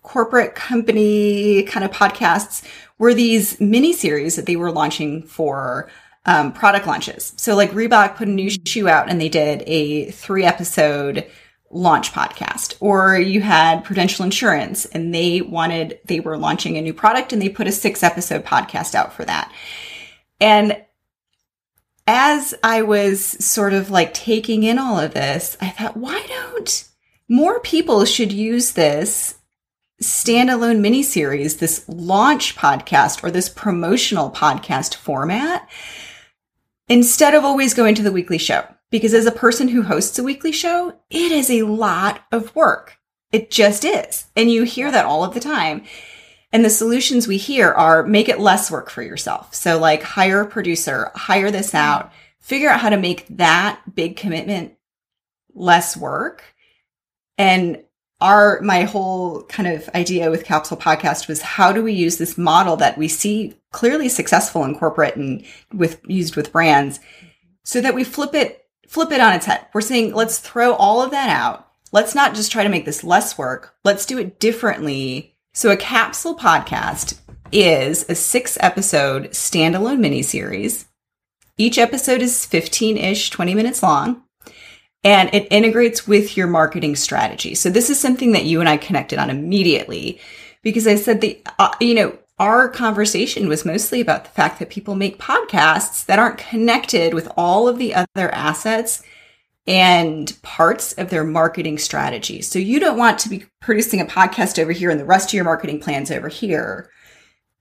corporate 0.00 0.54
company 0.54 1.64
kind 1.64 1.84
of 1.84 1.90
podcasts 1.90 2.64
were 2.98 3.14
these 3.14 3.60
mini 3.60 3.92
series 3.92 4.36
that 4.36 4.46
they 4.46 4.56
were 4.56 4.72
launching 4.72 5.22
for 5.22 5.90
um, 6.26 6.52
product 6.52 6.86
launches. 6.86 7.32
So 7.36 7.54
like 7.54 7.70
Reebok 7.70 8.16
put 8.16 8.28
a 8.28 8.32
new 8.32 8.50
shoe 8.50 8.88
out 8.88 9.08
and 9.08 9.20
they 9.20 9.28
did 9.28 9.62
a 9.66 10.10
three 10.10 10.44
episode 10.44 11.26
launch 11.70 12.12
podcast. 12.12 12.76
Or 12.80 13.18
you 13.18 13.40
had 13.40 13.84
prudential 13.84 14.24
insurance 14.24 14.84
and 14.86 15.14
they 15.14 15.40
wanted 15.40 16.00
they 16.04 16.20
were 16.20 16.36
launching 16.36 16.76
a 16.76 16.82
new 16.82 16.94
product 16.94 17.32
and 17.32 17.40
they 17.40 17.48
put 17.48 17.66
a 17.66 17.72
six 17.72 18.02
episode 18.02 18.44
podcast 18.44 18.94
out 18.94 19.12
for 19.12 19.24
that. 19.24 19.52
And 20.40 20.82
as 22.08 22.54
i 22.62 22.80
was 22.80 23.22
sort 23.22 23.74
of 23.74 23.90
like 23.90 24.14
taking 24.14 24.62
in 24.62 24.78
all 24.78 24.98
of 24.98 25.12
this 25.12 25.58
i 25.60 25.68
thought 25.68 25.96
why 25.96 26.26
don't 26.26 26.88
more 27.28 27.60
people 27.60 28.04
should 28.06 28.32
use 28.32 28.72
this 28.72 29.37
standalone 30.00 30.80
mini 30.80 31.02
series, 31.02 31.56
this 31.56 31.88
launch 31.88 32.56
podcast 32.56 33.22
or 33.24 33.30
this 33.30 33.48
promotional 33.48 34.30
podcast 34.30 34.94
format, 34.94 35.68
instead 36.88 37.34
of 37.34 37.44
always 37.44 37.74
going 37.74 37.94
to 37.96 38.02
the 38.02 38.12
weekly 38.12 38.38
show. 38.38 38.64
Because 38.90 39.12
as 39.12 39.26
a 39.26 39.32
person 39.32 39.68
who 39.68 39.82
hosts 39.82 40.18
a 40.18 40.22
weekly 40.22 40.52
show, 40.52 40.98
it 41.10 41.32
is 41.32 41.50
a 41.50 41.62
lot 41.62 42.22
of 42.32 42.54
work. 42.56 42.96
It 43.32 43.50
just 43.50 43.84
is. 43.84 44.26
And 44.34 44.50
you 44.50 44.62
hear 44.62 44.90
that 44.90 45.04
all 45.04 45.24
of 45.24 45.34
the 45.34 45.40
time. 45.40 45.84
And 46.52 46.64
the 46.64 46.70
solutions 46.70 47.28
we 47.28 47.36
hear 47.36 47.70
are 47.70 48.02
make 48.02 48.30
it 48.30 48.40
less 48.40 48.70
work 48.70 48.88
for 48.88 49.02
yourself. 49.02 49.54
So 49.54 49.78
like 49.78 50.02
hire 50.02 50.40
a 50.40 50.46
producer, 50.46 51.10
hire 51.14 51.50
this 51.50 51.74
out, 51.74 52.10
figure 52.40 52.70
out 52.70 52.80
how 52.80 52.88
to 52.88 52.96
make 52.96 53.26
that 53.28 53.82
big 53.94 54.16
commitment 54.16 54.74
less 55.52 55.94
work 55.94 56.42
and 57.36 57.82
our 58.20 58.60
my 58.62 58.82
whole 58.82 59.42
kind 59.44 59.68
of 59.68 59.88
idea 59.94 60.30
with 60.30 60.44
capsule 60.44 60.76
podcast 60.76 61.28
was 61.28 61.40
how 61.40 61.72
do 61.72 61.82
we 61.82 61.92
use 61.92 62.18
this 62.18 62.36
model 62.36 62.76
that 62.76 62.98
we 62.98 63.08
see 63.08 63.54
clearly 63.70 64.08
successful 64.08 64.64
in 64.64 64.76
corporate 64.76 65.16
and 65.16 65.44
with 65.72 66.00
used 66.08 66.34
with 66.34 66.52
brands 66.52 66.98
so 67.62 67.80
that 67.80 67.94
we 67.94 68.02
flip 68.02 68.34
it 68.34 68.66
flip 68.88 69.12
it 69.12 69.20
on 69.20 69.34
its 69.34 69.46
head. 69.46 69.66
We're 69.72 69.80
saying 69.80 70.14
let's 70.14 70.38
throw 70.38 70.74
all 70.74 71.02
of 71.02 71.10
that 71.12 71.30
out. 71.30 71.68
Let's 71.92 72.14
not 72.14 72.34
just 72.34 72.52
try 72.52 72.64
to 72.64 72.68
make 72.68 72.84
this 72.84 73.04
less 73.04 73.38
work. 73.38 73.74
Let's 73.84 74.04
do 74.04 74.18
it 74.18 74.40
differently. 74.40 75.36
So 75.54 75.70
a 75.70 75.76
capsule 75.76 76.36
podcast 76.36 77.18
is 77.50 78.04
a 78.08 78.14
six 78.14 78.58
episode 78.60 79.30
standalone 79.30 80.00
mini 80.00 80.22
series 80.22 80.88
each 81.60 81.76
episode 81.76 82.22
is 82.22 82.46
15-ish 82.48 83.30
20 83.30 83.54
minutes 83.54 83.82
long 83.82 84.22
and 85.08 85.32
it 85.32 85.48
integrates 85.50 86.06
with 86.06 86.36
your 86.36 86.46
marketing 86.46 86.94
strategy. 86.94 87.54
So 87.54 87.70
this 87.70 87.88
is 87.88 87.98
something 87.98 88.32
that 88.32 88.44
you 88.44 88.60
and 88.60 88.68
I 88.68 88.76
connected 88.76 89.18
on 89.18 89.30
immediately 89.30 90.20
because 90.60 90.86
I 90.86 90.96
said 90.96 91.22
the, 91.22 91.40
uh, 91.58 91.74
you 91.80 91.94
know, 91.94 92.18
our 92.38 92.68
conversation 92.68 93.48
was 93.48 93.64
mostly 93.64 94.02
about 94.02 94.24
the 94.24 94.30
fact 94.30 94.58
that 94.58 94.68
people 94.68 94.94
make 94.94 95.18
podcasts 95.18 96.04
that 96.04 96.18
aren't 96.18 96.36
connected 96.36 97.14
with 97.14 97.26
all 97.38 97.68
of 97.68 97.78
the 97.78 97.94
other 97.94 98.30
assets 98.34 99.02
and 99.66 100.36
parts 100.42 100.92
of 100.92 101.08
their 101.08 101.24
marketing 101.24 101.78
strategy. 101.78 102.42
So 102.42 102.58
you 102.58 102.78
don't 102.78 102.98
want 102.98 103.18
to 103.20 103.30
be 103.30 103.46
producing 103.62 104.02
a 104.02 104.04
podcast 104.04 104.58
over 104.58 104.72
here 104.72 104.90
and 104.90 105.00
the 105.00 105.06
rest 105.06 105.30
of 105.30 105.34
your 105.34 105.44
marketing 105.44 105.80
plans 105.80 106.10
over 106.10 106.28
here. 106.28 106.90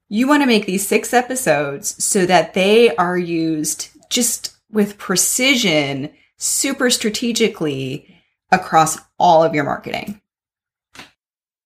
You 0.10 0.27
want 0.27 0.44
to 0.44 0.48
make 0.48 0.66
these 0.66 0.86
six 0.86 1.13
episodes 1.13 2.04
so 2.04 2.25
that 2.25 2.56
they 2.56 2.94
are 2.98 3.18
used 3.18 3.88
just 4.10 4.58
with 4.70 4.98
precision 4.98 6.10
super 6.38 6.89
strategically 6.89 8.15
across 8.51 8.98
all 9.20 9.44
of 9.44 9.53
your 9.53 9.63
marketing. 9.63 10.22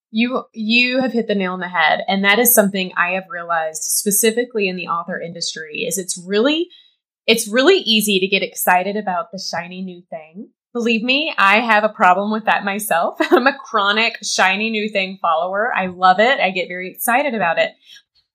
You 0.09 0.43
you 0.53 0.99
have 0.99 1.13
hit 1.13 1.27
the 1.27 1.35
nail 1.35 1.53
on 1.53 1.59
the 1.59 1.69
head 1.69 2.01
and 2.07 2.23
that 2.25 2.39
is 2.39 2.53
something 2.53 2.91
I 2.97 3.11
have 3.11 3.25
realized 3.29 3.83
specifically 3.83 4.67
in 4.67 4.75
the 4.75 4.87
author 4.87 5.21
industry 5.21 5.85
is 5.87 5.97
it's 5.97 6.21
really 6.27 6.67
it's 7.27 7.47
really 7.47 7.77
easy 7.77 8.19
to 8.19 8.27
get 8.27 8.43
excited 8.43 8.97
about 8.97 9.31
the 9.31 9.39
shiny 9.39 9.81
new 9.81 10.01
thing. 10.09 10.49
Believe 10.73 11.03
me, 11.03 11.33
I 11.37 11.59
have 11.59 11.83
a 11.83 11.89
problem 11.89 12.31
with 12.31 12.45
that 12.45 12.65
myself. 12.65 13.17
I'm 13.31 13.47
a 13.47 13.57
chronic 13.57 14.17
shiny 14.23 14.69
new 14.69 14.89
thing 14.89 15.17
follower. 15.21 15.73
I 15.73 15.87
love 15.87 16.19
it. 16.19 16.39
I 16.39 16.51
get 16.51 16.67
very 16.67 16.89
excited 16.89 17.35
about 17.35 17.59
it. 17.59 17.71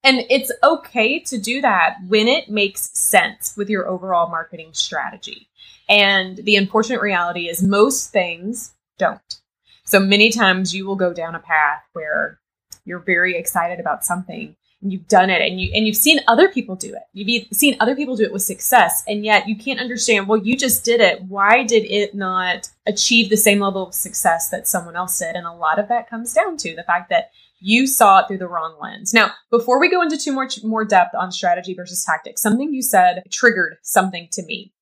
And 0.04 0.24
it's 0.30 0.52
okay 0.62 1.18
to 1.24 1.36
do 1.36 1.60
that 1.62 1.96
when 2.06 2.28
it 2.28 2.48
makes 2.48 2.96
sense 2.98 3.54
with 3.56 3.68
your 3.68 3.88
overall 3.88 4.30
marketing 4.30 4.70
strategy. 4.72 5.48
And 5.88 6.38
the 6.38 6.56
unfortunate 6.56 7.00
reality 7.00 7.48
is 7.48 7.62
most 7.62 8.10
things 8.10 8.74
don't. 8.98 9.40
So 9.84 10.00
many 10.00 10.30
times 10.30 10.74
you 10.74 10.86
will 10.86 10.96
go 10.96 11.12
down 11.12 11.34
a 11.34 11.40
path 11.40 11.82
where 11.92 12.40
you're 12.84 12.98
very 12.98 13.36
excited 13.36 13.78
about 13.78 14.04
something 14.04 14.56
and 14.82 14.92
you've 14.92 15.08
done 15.08 15.30
it 15.30 15.40
and 15.42 15.60
you 15.60 15.70
and 15.74 15.86
you've 15.86 15.96
seen 15.96 16.20
other 16.26 16.48
people 16.48 16.76
do 16.76 16.94
it. 16.94 17.02
You've 17.12 17.46
seen 17.52 17.76
other 17.80 17.96
people 17.96 18.16
do 18.16 18.24
it 18.24 18.32
with 18.32 18.42
success 18.42 19.04
and 19.06 19.24
yet 19.24 19.48
you 19.48 19.56
can't 19.56 19.80
understand, 19.80 20.28
well, 20.28 20.38
you 20.38 20.56
just 20.56 20.84
did 20.84 21.00
it. 21.00 21.22
Why 21.22 21.64
did 21.64 21.84
it 21.84 22.14
not 22.14 22.68
achieve 22.86 23.30
the 23.30 23.36
same 23.36 23.60
level 23.60 23.88
of 23.88 23.94
success 23.94 24.48
that 24.50 24.68
someone 24.68 24.96
else 24.96 25.18
did? 25.18 25.36
And 25.36 25.46
a 25.46 25.52
lot 25.52 25.78
of 25.78 25.88
that 25.88 26.10
comes 26.10 26.32
down 26.32 26.56
to 26.58 26.74
the 26.74 26.82
fact 26.82 27.10
that 27.10 27.30
you 27.58 27.86
saw 27.86 28.20
it 28.20 28.28
through 28.28 28.38
the 28.38 28.48
wrong 28.48 28.76
lens. 28.80 29.14
Now, 29.14 29.32
before 29.50 29.80
we 29.80 29.90
go 29.90 30.02
into 30.02 30.18
too 30.18 30.32
much 30.32 30.62
more 30.62 30.84
depth 30.84 31.14
on 31.14 31.32
strategy 31.32 31.74
versus 31.74 32.04
tactics, 32.04 32.42
something 32.42 32.72
you 32.72 32.82
said 32.82 33.22
triggered 33.30 33.78
something 33.82 34.28
to 34.32 34.44
me. 34.44 34.72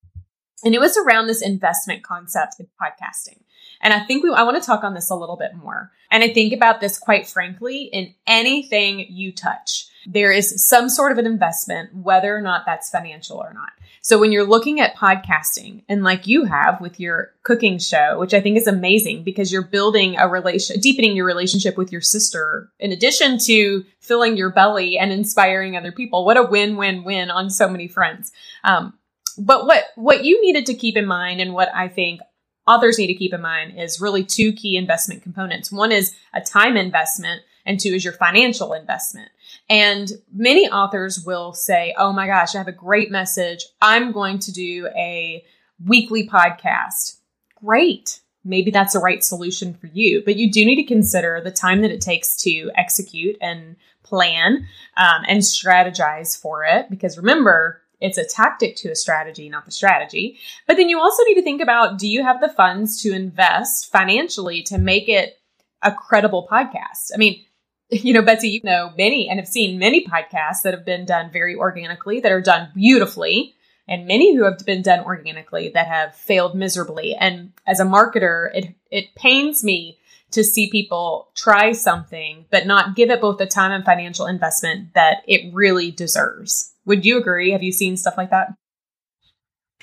And 0.65 0.73
it 0.73 0.79
was 0.79 0.97
around 0.97 1.27
this 1.27 1.43
investment 1.43 2.03
concept 2.03 2.55
in 2.59 2.67
podcasting. 2.81 3.39
And 3.81 3.93
I 3.93 4.03
think 4.05 4.23
we, 4.23 4.33
I 4.33 4.43
want 4.43 4.61
to 4.61 4.65
talk 4.65 4.83
on 4.83 4.95
this 4.95 5.11
a 5.11 5.15
little 5.15 5.37
bit 5.37 5.55
more. 5.55 5.91
And 6.09 6.23
I 6.23 6.33
think 6.33 6.53
about 6.53 6.81
this 6.81 6.97
quite 6.97 7.27
frankly 7.27 7.83
in 7.83 8.15
anything 8.25 9.05
you 9.09 9.31
touch. 9.31 9.87
There 10.07 10.31
is 10.31 10.65
some 10.67 10.89
sort 10.89 11.11
of 11.11 11.17
an 11.19 11.25
investment, 11.25 11.93
whether 11.95 12.35
or 12.35 12.41
not 12.41 12.65
that's 12.65 12.89
financial 12.89 13.37
or 13.37 13.53
not. 13.53 13.69
So 14.01 14.19
when 14.19 14.31
you're 14.31 14.47
looking 14.47 14.79
at 14.79 14.95
podcasting 14.95 15.83
and 15.89 16.03
like 16.03 16.27
you 16.27 16.45
have 16.45 16.79
with 16.79 16.99
your 16.99 17.33
cooking 17.41 17.79
show, 17.79 18.19
which 18.19 18.35
I 18.35 18.41
think 18.41 18.57
is 18.57 18.67
amazing 18.67 19.23
because 19.23 19.51
you're 19.51 19.63
building 19.63 20.15
a 20.17 20.27
relation, 20.27 20.79
deepening 20.79 21.15
your 21.15 21.25
relationship 21.25 21.75
with 21.75 21.91
your 21.91 22.01
sister 22.01 22.69
in 22.79 22.91
addition 22.91 23.39
to 23.45 23.83
filling 23.99 24.37
your 24.37 24.51
belly 24.51 24.97
and 24.99 25.11
inspiring 25.11 25.75
other 25.75 25.91
people. 25.91 26.23
What 26.23 26.37
a 26.37 26.43
win, 26.43 26.77
win, 26.77 27.03
win 27.03 27.31
on 27.31 27.49
so 27.49 27.67
many 27.67 27.87
fronts. 27.87 28.31
Um, 28.63 28.93
but 29.37 29.65
what, 29.65 29.85
what 29.95 30.23
you 30.23 30.41
needed 30.41 30.65
to 30.67 30.73
keep 30.73 30.97
in 30.97 31.05
mind 31.05 31.41
and 31.41 31.53
what 31.53 31.69
I 31.73 31.87
think 31.87 32.21
authors 32.67 32.97
need 32.97 33.07
to 33.07 33.15
keep 33.15 33.33
in 33.33 33.41
mind 33.41 33.79
is 33.79 34.01
really 34.01 34.23
two 34.23 34.53
key 34.53 34.77
investment 34.77 35.23
components. 35.23 35.71
One 35.71 35.91
is 35.91 36.15
a 36.33 36.41
time 36.41 36.77
investment 36.77 37.41
and 37.65 37.79
two 37.79 37.89
is 37.89 38.03
your 38.03 38.13
financial 38.13 38.73
investment. 38.73 39.29
And 39.69 40.11
many 40.33 40.69
authors 40.69 41.23
will 41.25 41.53
say, 41.53 41.93
Oh 41.97 42.13
my 42.13 42.27
gosh, 42.27 42.55
I 42.55 42.59
have 42.59 42.67
a 42.67 42.71
great 42.73 43.11
message. 43.11 43.65
I'm 43.81 44.11
going 44.11 44.39
to 44.39 44.51
do 44.51 44.87
a 44.95 45.43
weekly 45.83 46.27
podcast. 46.27 47.19
Great. 47.55 48.21
Maybe 48.43 48.69
that's 48.69 48.93
the 48.93 48.99
right 48.99 49.23
solution 49.23 49.73
for 49.73 49.87
you, 49.87 50.21
but 50.23 50.35
you 50.35 50.51
do 50.51 50.63
need 50.63 50.75
to 50.75 50.83
consider 50.83 51.41
the 51.43 51.51
time 51.51 51.81
that 51.81 51.89
it 51.91 52.01
takes 52.01 52.37
to 52.37 52.69
execute 52.75 53.37
and 53.41 53.75
plan 54.03 54.67
um, 54.97 55.23
and 55.27 55.41
strategize 55.41 56.39
for 56.39 56.63
it. 56.63 56.87
Because 56.91 57.17
remember, 57.17 57.81
it's 58.01 58.17
a 58.17 58.25
tactic 58.25 58.75
to 58.77 58.89
a 58.89 58.95
strategy, 58.95 59.49
not 59.49 59.65
the 59.65 59.71
strategy. 59.71 60.37
But 60.67 60.77
then 60.77 60.89
you 60.89 60.99
also 60.99 61.23
need 61.23 61.35
to 61.35 61.41
think 61.41 61.61
about 61.61 61.97
do 61.97 62.07
you 62.07 62.23
have 62.23 62.41
the 62.41 62.49
funds 62.49 63.01
to 63.03 63.13
invest 63.13 63.91
financially 63.91 64.61
to 64.63 64.77
make 64.77 65.09
it 65.09 65.39
a 65.81 65.91
credible 65.91 66.47
podcast? 66.51 67.11
I 67.13 67.17
mean, 67.17 67.43
you 67.89 68.13
know, 68.13 68.21
Betsy, 68.21 68.49
you 68.49 68.61
know 68.63 68.91
many 68.97 69.29
and 69.29 69.39
have 69.39 69.47
seen 69.47 69.79
many 69.79 70.05
podcasts 70.05 70.61
that 70.63 70.73
have 70.73 70.85
been 70.85 71.05
done 71.05 71.31
very 71.31 71.55
organically, 71.55 72.19
that 72.19 72.31
are 72.31 72.41
done 72.41 72.69
beautifully, 72.73 73.55
and 73.87 74.07
many 74.07 74.35
who 74.35 74.43
have 74.43 74.59
been 74.65 74.81
done 74.81 75.03
organically 75.05 75.69
that 75.69 75.87
have 75.87 76.15
failed 76.15 76.55
miserably. 76.55 77.15
And 77.15 77.53
as 77.67 77.79
a 77.79 77.85
marketer, 77.85 78.49
it 78.53 78.75
it 78.89 79.15
pains 79.15 79.63
me 79.63 79.99
to 80.31 80.43
see 80.43 80.69
people 80.69 81.29
try 81.35 81.71
something 81.71 82.45
but 82.49 82.65
not 82.65 82.95
give 82.95 83.09
it 83.09 83.21
both 83.21 83.37
the 83.37 83.45
time 83.45 83.71
and 83.71 83.85
financial 83.85 84.25
investment 84.25 84.93
that 84.93 85.23
it 85.27 85.53
really 85.53 85.91
deserves. 85.91 86.73
Would 86.85 87.05
you 87.05 87.17
agree? 87.17 87.51
Have 87.51 87.63
you 87.63 87.71
seen 87.71 87.97
stuff 87.97 88.17
like 88.17 88.31
that? 88.31 88.53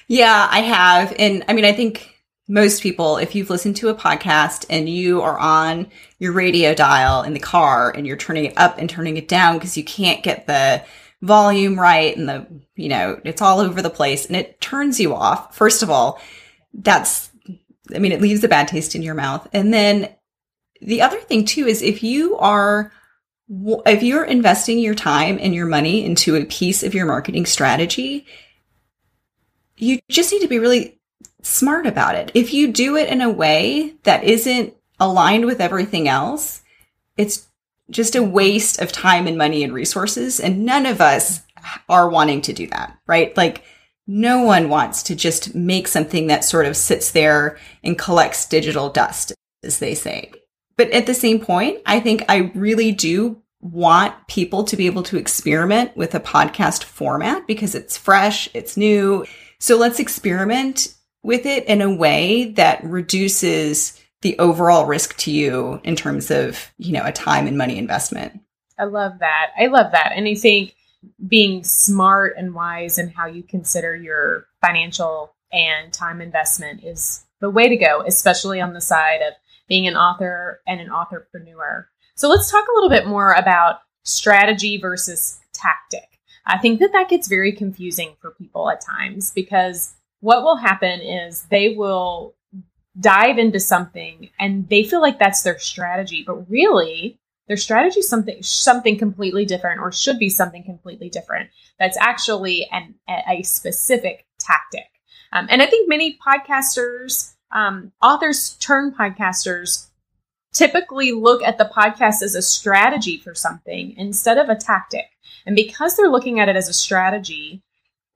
Yeah, 0.08 0.48
I 0.50 0.60
have. 0.60 1.14
And 1.18 1.44
I 1.48 1.52
mean, 1.52 1.64
I 1.64 1.72
think 1.72 2.12
most 2.48 2.82
people, 2.82 3.16
if 3.16 3.34
you've 3.34 3.50
listened 3.50 3.76
to 3.76 3.88
a 3.88 3.94
podcast 3.94 4.66
and 4.68 4.88
you 4.88 5.22
are 5.22 5.38
on 5.38 5.88
your 6.18 6.32
radio 6.32 6.74
dial 6.74 7.22
in 7.22 7.34
the 7.34 7.40
car 7.40 7.90
and 7.90 8.06
you're 8.06 8.16
turning 8.16 8.46
it 8.46 8.54
up 8.56 8.78
and 8.78 8.90
turning 8.90 9.16
it 9.16 9.28
down 9.28 9.56
because 9.56 9.76
you 9.76 9.84
can't 9.84 10.22
get 10.22 10.46
the 10.46 10.84
volume 11.22 11.78
right 11.78 12.16
and 12.16 12.28
the, 12.28 12.46
you 12.74 12.88
know, 12.88 13.20
it's 13.24 13.40
all 13.40 13.60
over 13.60 13.80
the 13.80 13.90
place 13.90 14.26
and 14.26 14.36
it 14.36 14.60
turns 14.60 14.98
you 14.98 15.14
off. 15.14 15.56
First 15.56 15.82
of 15.82 15.90
all, 15.90 16.20
that's, 16.74 17.30
I 17.94 17.98
mean, 17.98 18.12
it 18.12 18.20
leaves 18.20 18.42
a 18.42 18.48
bad 18.48 18.68
taste 18.68 18.94
in 18.94 19.02
your 19.02 19.14
mouth. 19.14 19.46
And 19.52 19.72
then 19.72 20.08
the 20.80 21.02
other 21.02 21.20
thing 21.20 21.44
too 21.44 21.66
is 21.66 21.80
if 21.80 22.02
you 22.02 22.36
are 22.38 22.92
if 23.86 24.02
you're 24.02 24.24
investing 24.24 24.78
your 24.78 24.94
time 24.94 25.38
and 25.40 25.54
your 25.54 25.66
money 25.66 26.04
into 26.04 26.36
a 26.36 26.44
piece 26.44 26.82
of 26.82 26.94
your 26.94 27.06
marketing 27.06 27.44
strategy, 27.44 28.26
you 29.76 29.98
just 30.08 30.32
need 30.32 30.40
to 30.40 30.48
be 30.48 30.58
really 30.58 30.98
smart 31.42 31.86
about 31.86 32.14
it. 32.14 32.30
If 32.34 32.54
you 32.54 32.72
do 32.72 32.96
it 32.96 33.08
in 33.08 33.20
a 33.20 33.30
way 33.30 33.94
that 34.04 34.24
isn't 34.24 34.74
aligned 34.98 35.44
with 35.44 35.60
everything 35.60 36.08
else, 36.08 36.62
it's 37.16 37.46
just 37.90 38.14
a 38.14 38.22
waste 38.22 38.80
of 38.80 38.90
time 38.90 39.26
and 39.26 39.36
money 39.36 39.62
and 39.62 39.74
resources. 39.74 40.40
And 40.40 40.64
none 40.64 40.86
of 40.86 41.00
us 41.00 41.42
are 41.88 42.08
wanting 42.08 42.40
to 42.42 42.52
do 42.52 42.66
that, 42.68 42.96
right? 43.06 43.36
Like, 43.36 43.64
no 44.06 44.42
one 44.42 44.68
wants 44.68 45.02
to 45.04 45.14
just 45.14 45.54
make 45.54 45.86
something 45.88 46.28
that 46.28 46.44
sort 46.44 46.66
of 46.66 46.76
sits 46.76 47.10
there 47.10 47.58
and 47.84 47.98
collects 47.98 48.46
digital 48.46 48.88
dust, 48.88 49.32
as 49.62 49.78
they 49.78 49.94
say. 49.94 50.32
But 50.76 50.90
at 50.90 51.06
the 51.06 51.14
same 51.14 51.38
point, 51.38 51.80
I 51.86 52.00
think 52.00 52.24
I 52.28 52.50
really 52.54 52.92
do 52.92 53.41
want 53.62 54.14
people 54.26 54.64
to 54.64 54.76
be 54.76 54.86
able 54.86 55.04
to 55.04 55.16
experiment 55.16 55.96
with 55.96 56.14
a 56.14 56.20
podcast 56.20 56.82
format 56.82 57.46
because 57.46 57.74
it's 57.74 57.96
fresh, 57.96 58.48
it's 58.54 58.76
new. 58.76 59.24
So 59.60 59.78
let's 59.78 60.00
experiment 60.00 60.94
with 61.22 61.46
it 61.46 61.64
in 61.66 61.80
a 61.80 61.94
way 61.94 62.50
that 62.52 62.82
reduces 62.84 63.98
the 64.22 64.38
overall 64.38 64.86
risk 64.86 65.16
to 65.18 65.30
you 65.30 65.80
in 65.84 65.94
terms 65.94 66.30
of, 66.30 66.72
you 66.76 66.92
know, 66.92 67.04
a 67.04 67.12
time 67.12 67.46
and 67.46 67.56
money 67.56 67.78
investment. 67.78 68.40
I 68.78 68.84
love 68.84 69.20
that. 69.20 69.50
I 69.56 69.66
love 69.66 69.92
that. 69.92 70.12
And 70.14 70.26
I 70.26 70.34
think 70.34 70.74
being 71.26 71.62
smart 71.62 72.34
and 72.36 72.54
wise 72.54 72.98
in 72.98 73.08
how 73.08 73.26
you 73.26 73.42
consider 73.42 73.94
your 73.94 74.46
financial 74.60 75.34
and 75.52 75.92
time 75.92 76.20
investment 76.20 76.82
is 76.82 77.24
the 77.40 77.50
way 77.50 77.68
to 77.68 77.76
go, 77.76 78.02
especially 78.06 78.60
on 78.60 78.72
the 78.72 78.80
side 78.80 79.20
of 79.22 79.34
being 79.68 79.86
an 79.86 79.96
author 79.96 80.60
and 80.66 80.80
an 80.80 80.88
authorpreneur. 80.88 81.86
So 82.14 82.28
let's 82.28 82.50
talk 82.50 82.64
a 82.66 82.74
little 82.74 82.90
bit 82.90 83.06
more 83.06 83.32
about 83.32 83.80
strategy 84.04 84.78
versus 84.78 85.40
tactic. 85.52 86.18
I 86.46 86.58
think 86.58 86.80
that 86.80 86.92
that 86.92 87.08
gets 87.08 87.28
very 87.28 87.52
confusing 87.52 88.16
for 88.20 88.32
people 88.32 88.68
at 88.68 88.80
times 88.80 89.30
because 89.30 89.94
what 90.20 90.42
will 90.42 90.56
happen 90.56 91.00
is 91.00 91.42
they 91.50 91.74
will 91.74 92.34
dive 92.98 93.38
into 93.38 93.60
something 93.60 94.28
and 94.38 94.68
they 94.68 94.82
feel 94.82 95.00
like 95.00 95.18
that's 95.18 95.42
their 95.42 95.58
strategy, 95.58 96.24
but 96.26 96.50
really 96.50 97.18
their 97.48 97.56
strategy 97.56 98.00
is 98.00 98.08
something 98.08 98.42
something 98.42 98.98
completely 98.98 99.44
different 99.44 99.80
or 99.80 99.92
should 99.92 100.18
be 100.18 100.28
something 100.28 100.64
completely 100.64 101.08
different. 101.08 101.50
That's 101.78 101.96
actually 102.00 102.68
an, 102.70 102.94
a 103.08 103.42
specific 103.42 104.26
tactic. 104.38 104.88
Um, 105.32 105.46
and 105.50 105.62
I 105.62 105.66
think 105.66 105.88
many 105.88 106.18
podcasters, 106.24 107.34
um, 107.50 107.92
authors 108.02 108.56
turn 108.56 108.94
podcasters 108.94 109.86
typically 110.52 111.12
look 111.12 111.42
at 111.42 111.58
the 111.58 111.70
podcast 111.74 112.22
as 112.22 112.34
a 112.34 112.42
strategy 112.42 113.18
for 113.18 113.34
something 113.34 113.94
instead 113.96 114.38
of 114.38 114.48
a 114.48 114.56
tactic. 114.56 115.06
And 115.46 115.56
because 115.56 115.96
they're 115.96 116.10
looking 116.10 116.40
at 116.40 116.48
it 116.48 116.56
as 116.56 116.68
a 116.68 116.74
strategy, 116.74 117.62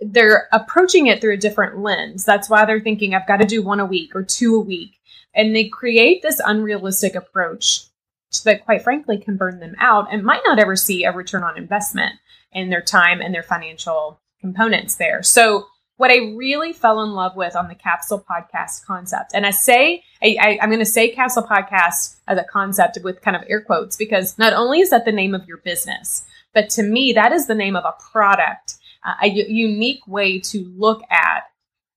they're 0.01 0.49
approaching 0.53 1.07
it 1.07 1.21
through 1.21 1.35
a 1.35 1.39
different 1.39 1.79
lens. 1.79 2.25
That's 2.25 2.51
why 2.51 2.65
they're 2.65 2.81
thinking, 2.81 3.15
I've 3.15 3.27
got 3.27 3.39
to 3.39 3.47
do 3.47 3.63
one 3.63 3.81
a 3.81 3.87
week 3.87 4.15
or 4.15 4.23
two 4.23 4.57
a 4.57 4.61
week. 4.61 4.99
And 5.35 5.55
they 5.55 5.69
create 5.69 6.23
this 6.23 6.41
unrealistic 6.45 7.15
approach 7.15 7.87
that, 8.45 8.65
quite 8.65 8.83
frankly, 8.83 9.19
can 9.19 9.37
burn 9.37 9.61
them 9.61 9.75
out 9.79 10.13
and 10.13 10.23
might 10.23 10.43
not 10.47 10.59
ever 10.59 10.77
see 10.77 11.05
a 11.05 11.13
return 11.13 11.43
on 11.43 11.57
investment 11.57 12.15
in 12.53 12.71
their 12.71 12.83
time 12.83 13.21
and 13.21 13.35
their 13.35 13.43
financial 13.43 14.21
components 14.41 14.97
there. 14.97 15.23
So, 15.23 15.67
what 15.97 16.11
I 16.11 16.35
really 16.37 16.73
fell 16.73 17.03
in 17.03 17.13
love 17.13 17.37
with 17.37 17.57
on 17.57 17.69
the 17.69 17.75
capsule 17.75 18.25
podcast 18.29 18.85
concept. 18.85 19.33
And 19.35 19.47
I 19.47 19.51
say, 19.51 20.05
I, 20.23 20.59
am 20.61 20.69
going 20.69 20.79
to 20.81 20.85
say 20.85 21.09
capsule 21.09 21.43
podcast 21.43 22.17
as 22.29 22.39
a 22.39 22.45
concept 22.45 22.99
with 23.03 23.23
kind 23.23 23.37
of 23.37 23.43
air 23.49 23.63
quotes 23.63 23.97
because 23.97 24.39
not 24.39 24.53
only 24.53 24.81
is 24.81 24.91
that 24.91 25.05
the 25.05 25.13
name 25.13 25.35
of 25.35 25.47
your 25.47 25.59
business, 25.59 26.25
but 26.53 26.69
to 26.71 26.83
me, 26.83 27.13
that 27.15 27.33
is 27.33 27.47
the 27.47 27.55
name 27.55 27.77
of 27.77 27.85
a 27.85 27.95
product, 28.11 28.77
uh, 29.05 29.15
a 29.23 29.29
unique 29.29 30.07
way 30.07 30.39
to 30.41 30.71
look 30.77 31.03
at 31.11 31.45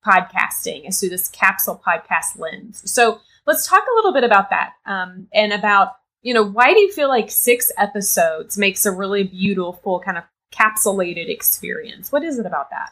podcasting 0.05 0.87
is 0.87 0.99
through 0.99 1.09
this 1.09 1.27
capsule 1.29 1.81
podcast 1.85 2.37
lens. 2.37 2.81
So 2.89 3.19
let's 3.45 3.67
talk 3.67 3.83
a 3.83 3.95
little 3.95 4.13
bit 4.13 4.23
about 4.23 4.49
that 4.49 4.73
um, 4.85 5.27
and 5.33 5.51
about, 5.51 5.93
you 6.21 6.33
know, 6.33 6.43
why 6.43 6.73
do 6.73 6.79
you 6.79 6.91
feel 6.91 7.09
like 7.09 7.29
six 7.29 7.71
episodes 7.77 8.57
makes 8.57 8.85
a 8.85 8.91
really 8.91 9.23
beautiful 9.23 9.99
kind 9.99 10.17
of 10.17 10.23
capsulated 10.51 11.29
experience? 11.29 12.11
What 12.11 12.23
is 12.23 12.39
it 12.39 12.45
about 12.45 12.69
that? 12.71 12.91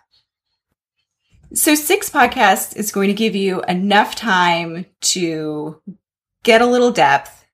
So 1.54 1.75
six 1.75 2.10
podcasts 2.10 2.75
is 2.75 2.92
going 2.92 3.08
to 3.08 3.13
give 3.13 3.36
you 3.36 3.62
enough 3.63 4.16
time 4.16 4.86
to 5.01 5.82
get 6.44 6.62
a 6.62 6.66
little 6.66 6.92
depth, 6.92 7.46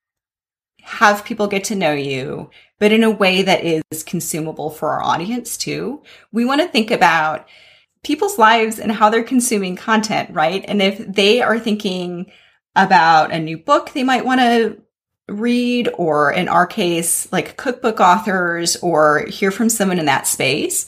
have 0.82 1.24
people 1.24 1.48
get 1.48 1.64
to 1.66 1.76
know 1.76 1.94
you, 1.94 2.50
but 2.80 2.92
in 2.92 3.04
a 3.04 3.12
way 3.12 3.44
that 3.44 3.64
is 3.64 4.04
consumable 4.04 4.70
for 4.70 4.90
our 4.90 5.04
audience 5.04 5.58
too. 5.58 6.02
We 6.32 6.44
want 6.44 6.62
to 6.62 6.68
think 6.68 6.92
about 6.92 7.48
people's 8.04 8.38
lives 8.38 8.80
and 8.80 8.92
how 8.92 9.10
they're 9.10 9.24
consuming 9.24 9.76
content, 9.76 10.34
right? 10.34 10.66
And 10.68 10.82
if 10.82 10.98
they 10.98 11.42
are 11.42 11.60
thinking 11.60 12.32
about 12.76 13.32
a 13.32 13.40
new 13.40 13.58
book 13.58 13.92
they 13.92 14.04
might 14.04 14.26
want 14.26 14.42
to 14.42 14.82
read, 15.30 15.88
or 15.98 16.34
in 16.34 16.50
our 16.50 16.68
case, 16.68 17.32
like 17.32 17.56
cookbook 17.56 18.02
authors, 18.02 18.76
or 18.78 19.26
hear 19.28 19.52
from 19.52 19.70
someone 19.70 20.00
in 20.00 20.06
that 20.06 20.28
space, 20.28 20.86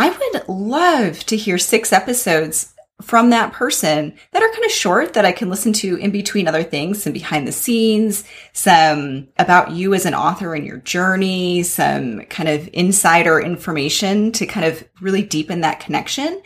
I 0.00 0.08
would 0.08 0.48
love 0.48 1.18
to 1.26 1.36
hear 1.36 1.58
six 1.58 1.92
episodes 1.92 2.72
from 3.02 3.28
that 3.30 3.52
person 3.52 4.14
that 4.32 4.42
are 4.42 4.50
kind 4.50 4.64
of 4.64 4.70
short 4.70 5.12
that 5.12 5.26
I 5.26 5.32
can 5.32 5.50
listen 5.50 5.74
to 5.74 5.96
in 5.96 6.10
between 6.10 6.48
other 6.48 6.62
things, 6.62 7.02
some 7.02 7.12
behind 7.12 7.46
the 7.46 7.52
scenes, 7.52 8.24
some 8.54 9.28
about 9.38 9.72
you 9.72 9.92
as 9.92 10.06
an 10.06 10.14
author 10.14 10.54
and 10.54 10.64
your 10.64 10.78
journey, 10.78 11.62
some 11.64 12.22
kind 12.30 12.48
of 12.48 12.70
insider 12.72 13.40
information 13.40 14.32
to 14.32 14.46
kind 14.46 14.64
of 14.64 14.88
really 15.02 15.22
deepen 15.22 15.60
that 15.60 15.80
connection. 15.80 16.40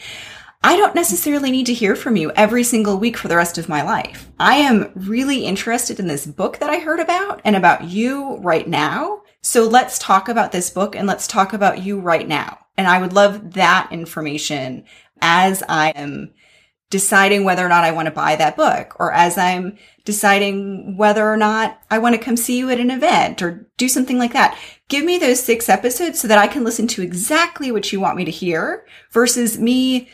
I 0.64 0.76
don't 0.76 0.96
necessarily 0.96 1.52
need 1.52 1.66
to 1.66 1.74
hear 1.74 1.94
from 1.94 2.16
you 2.16 2.32
every 2.32 2.64
single 2.64 2.98
week 2.98 3.16
for 3.16 3.28
the 3.28 3.36
rest 3.36 3.56
of 3.56 3.68
my 3.68 3.82
life. 3.82 4.32
I 4.40 4.56
am 4.56 4.90
really 4.96 5.44
interested 5.44 6.00
in 6.00 6.08
this 6.08 6.26
book 6.26 6.58
that 6.58 6.70
I 6.70 6.80
heard 6.80 6.98
about 6.98 7.40
and 7.44 7.54
about 7.54 7.84
you 7.84 8.38
right 8.38 8.66
now. 8.66 9.22
So 9.44 9.64
let's 9.64 9.98
talk 9.98 10.30
about 10.30 10.52
this 10.52 10.70
book 10.70 10.96
and 10.96 11.06
let's 11.06 11.26
talk 11.26 11.52
about 11.52 11.82
you 11.82 12.00
right 12.00 12.26
now. 12.26 12.60
And 12.78 12.86
I 12.86 12.98
would 12.98 13.12
love 13.12 13.52
that 13.52 13.90
information 13.92 14.84
as 15.20 15.62
I 15.68 15.90
am 15.90 16.32
deciding 16.88 17.44
whether 17.44 17.64
or 17.64 17.68
not 17.68 17.84
I 17.84 17.90
want 17.90 18.06
to 18.06 18.14
buy 18.14 18.36
that 18.36 18.56
book 18.56 18.96
or 18.98 19.12
as 19.12 19.36
I'm 19.36 19.76
deciding 20.06 20.96
whether 20.96 21.30
or 21.30 21.36
not 21.36 21.78
I 21.90 21.98
want 21.98 22.14
to 22.14 22.20
come 22.20 22.38
see 22.38 22.56
you 22.56 22.70
at 22.70 22.80
an 22.80 22.90
event 22.90 23.42
or 23.42 23.68
do 23.76 23.86
something 23.86 24.16
like 24.16 24.32
that. 24.32 24.58
Give 24.88 25.04
me 25.04 25.18
those 25.18 25.42
six 25.42 25.68
episodes 25.68 26.18
so 26.18 26.26
that 26.26 26.38
I 26.38 26.46
can 26.46 26.64
listen 26.64 26.86
to 26.88 27.02
exactly 27.02 27.70
what 27.70 27.92
you 27.92 28.00
want 28.00 28.16
me 28.16 28.24
to 28.24 28.30
hear 28.30 28.86
versus 29.12 29.58
me 29.58 30.08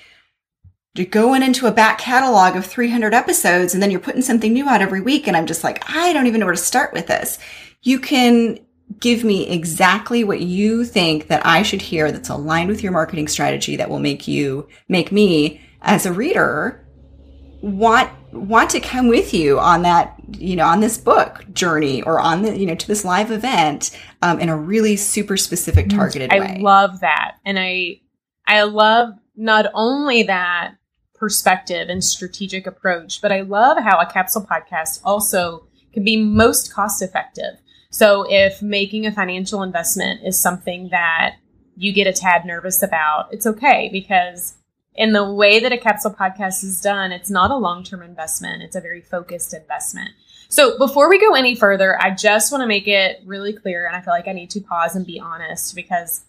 going 1.10 1.44
into 1.44 1.68
a 1.68 1.72
back 1.72 1.99
catalog 1.99 2.56
of 2.56 2.66
300 2.66 3.14
episodes 3.14 3.75
and 3.75 3.82
then 3.82 3.92
you're 3.92 4.00
putting 4.00 4.22
something 4.22 4.52
new 4.52 4.68
out 4.68 4.82
every 4.82 5.00
week. 5.00 5.28
And 5.28 5.37
I'm 5.37 5.46
just 5.46 5.62
like, 5.62 5.88
I 5.88 6.12
don't 6.12 6.26
even 6.26 6.40
know 6.40 6.46
where 6.46 6.54
to 6.54 6.60
start 6.60 6.92
with 6.92 7.06
this. 7.06 7.38
You 7.82 8.00
can 8.00 8.58
give 8.99 9.25
me 9.25 9.49
exactly 9.49 10.25
what 10.25 10.40
you 10.40 10.85
think 10.85 11.28
that 11.28 11.44
I 11.47 11.62
should 11.62 11.82
hear 11.82 12.11
that's 12.11 12.28
aligned 12.28 12.68
with 12.68 12.82
your 12.82 12.92
marketing 12.92 13.28
strategy 13.28 13.76
that 13.76 13.88
will 13.88 14.00
make 14.00 14.26
you, 14.26 14.68
make 14.88 15.12
me 15.12 15.61
as 15.82 16.06
a 16.06 16.12
reader 16.12 16.85
want 17.62 18.11
want 18.32 18.70
to 18.70 18.80
come 18.80 19.09
with 19.09 19.35
you 19.35 19.59
on 19.59 19.82
that 19.82 20.14
you 20.38 20.56
know 20.56 20.64
on 20.64 20.80
this 20.80 20.97
book 20.97 21.44
journey 21.52 22.02
or 22.02 22.18
on 22.18 22.42
the 22.42 22.59
you 22.59 22.64
know 22.64 22.75
to 22.75 22.87
this 22.87 23.04
live 23.04 23.30
event 23.30 23.90
um, 24.23 24.38
in 24.40 24.49
a 24.49 24.56
really 24.56 24.97
super 24.97 25.37
specific 25.37 25.87
mm-hmm. 25.87 25.99
targeted 25.99 26.32
I 26.32 26.40
way. 26.40 26.56
I 26.59 26.61
love 26.61 27.00
that, 27.00 27.37
and 27.44 27.59
I 27.59 28.00
I 28.47 28.62
love 28.62 29.14
not 29.37 29.66
only 29.75 30.23
that 30.25 30.75
perspective 31.14 31.88
and 31.88 32.02
strategic 32.02 32.66
approach, 32.66 33.20
but 33.20 33.30
I 33.30 33.42
love 33.42 33.78
how 33.78 33.99
a 33.99 34.11
capsule 34.11 34.47
podcast 34.47 35.00
also 35.04 35.66
can 35.92 36.02
be 36.02 36.16
most 36.16 36.73
cost 36.73 37.02
effective. 37.02 37.61
So 37.90 38.25
if 38.28 38.62
making 38.62 39.06
a 39.06 39.12
financial 39.12 39.62
investment 39.62 40.20
is 40.25 40.38
something 40.38 40.88
that 40.90 41.37
you 41.76 41.92
get 41.92 42.06
a 42.06 42.12
tad 42.12 42.44
nervous 42.44 42.82
about, 42.82 43.32
it's 43.32 43.47
okay 43.47 43.88
because 43.92 44.54
in 44.94 45.12
the 45.12 45.32
way 45.32 45.61
that 45.61 45.73
a 45.73 45.78
capsule 45.78 46.12
podcast 46.12 46.62
is 46.62 46.80
done, 46.80 47.12
it's 47.12 47.30
not 47.30 47.50
a 47.50 47.56
long 47.56 47.82
term 47.82 48.02
investment, 48.02 48.62
it's 48.62 48.76
a 48.76 48.80
very 48.80 49.00
focused 49.00 49.54
investment. 49.54 50.11
So 50.49 50.76
before 50.78 51.09
we 51.09 51.20
go 51.20 51.35
any 51.35 51.54
further, 51.54 52.00
I 52.00 52.11
just 52.11 52.50
want 52.50 52.62
to 52.62 52.66
make 52.66 52.88
it 52.88 53.23
really 53.25 53.52
clear, 53.52 53.87
and 53.87 53.94
I 53.94 54.00
feel 54.00 54.12
like 54.12 54.26
I 54.26 54.32
need 54.32 54.50
to 54.50 54.61
pause 54.61 54.97
and 54.97 55.06
be 55.06 55.20
honest 55.20 55.75
because 55.75 56.25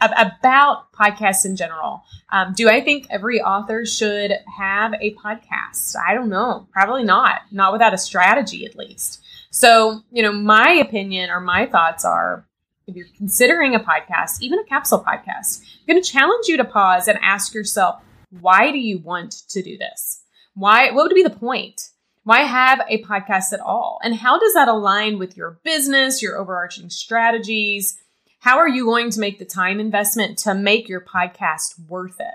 about 0.00 0.92
podcasts 0.92 1.44
in 1.44 1.56
general. 1.56 2.02
Um, 2.30 2.52
do 2.54 2.68
I 2.68 2.82
think 2.82 3.06
every 3.10 3.40
author 3.40 3.86
should 3.86 4.32
have 4.58 4.92
a 5.00 5.14
podcast? 5.14 5.96
I 5.96 6.14
don't 6.14 6.28
know. 6.28 6.68
Probably 6.70 7.02
not. 7.02 7.40
Not 7.50 7.72
without 7.72 7.94
a 7.94 7.98
strategy, 7.98 8.66
at 8.66 8.76
least. 8.76 9.22
So, 9.50 10.02
you 10.10 10.22
know, 10.22 10.32
my 10.32 10.70
opinion 10.72 11.30
or 11.30 11.40
my 11.40 11.66
thoughts 11.66 12.04
are 12.04 12.46
if 12.86 12.94
you're 12.94 13.06
considering 13.16 13.74
a 13.74 13.80
podcast, 13.80 14.40
even 14.40 14.58
a 14.58 14.64
capsule 14.64 15.02
podcast, 15.02 15.60
I'm 15.62 15.94
going 15.94 16.02
to 16.02 16.08
challenge 16.08 16.46
you 16.46 16.56
to 16.56 16.64
pause 16.64 17.08
and 17.08 17.18
ask 17.20 17.52
yourself, 17.52 18.00
why 18.40 18.70
do 18.70 18.78
you 18.78 18.98
want 18.98 19.32
to 19.48 19.62
do 19.62 19.76
this? 19.76 20.22
Why, 20.54 20.90
what 20.92 21.04
would 21.04 21.14
be 21.14 21.22
the 21.22 21.30
point? 21.30 21.90
Why 22.22 22.40
have 22.40 22.80
a 22.88 23.02
podcast 23.02 23.52
at 23.52 23.60
all? 23.60 24.00
And 24.02 24.14
how 24.14 24.38
does 24.38 24.54
that 24.54 24.68
align 24.68 25.18
with 25.18 25.36
your 25.36 25.58
business, 25.62 26.22
your 26.22 26.36
overarching 26.36 26.90
strategies? 26.90 27.98
How 28.40 28.58
are 28.58 28.68
you 28.68 28.84
going 28.84 29.10
to 29.10 29.20
make 29.20 29.38
the 29.38 29.44
time 29.44 29.80
investment 29.80 30.38
to 30.38 30.54
make 30.54 30.88
your 30.88 31.00
podcast 31.00 31.88
worth 31.88 32.20
it? 32.20 32.34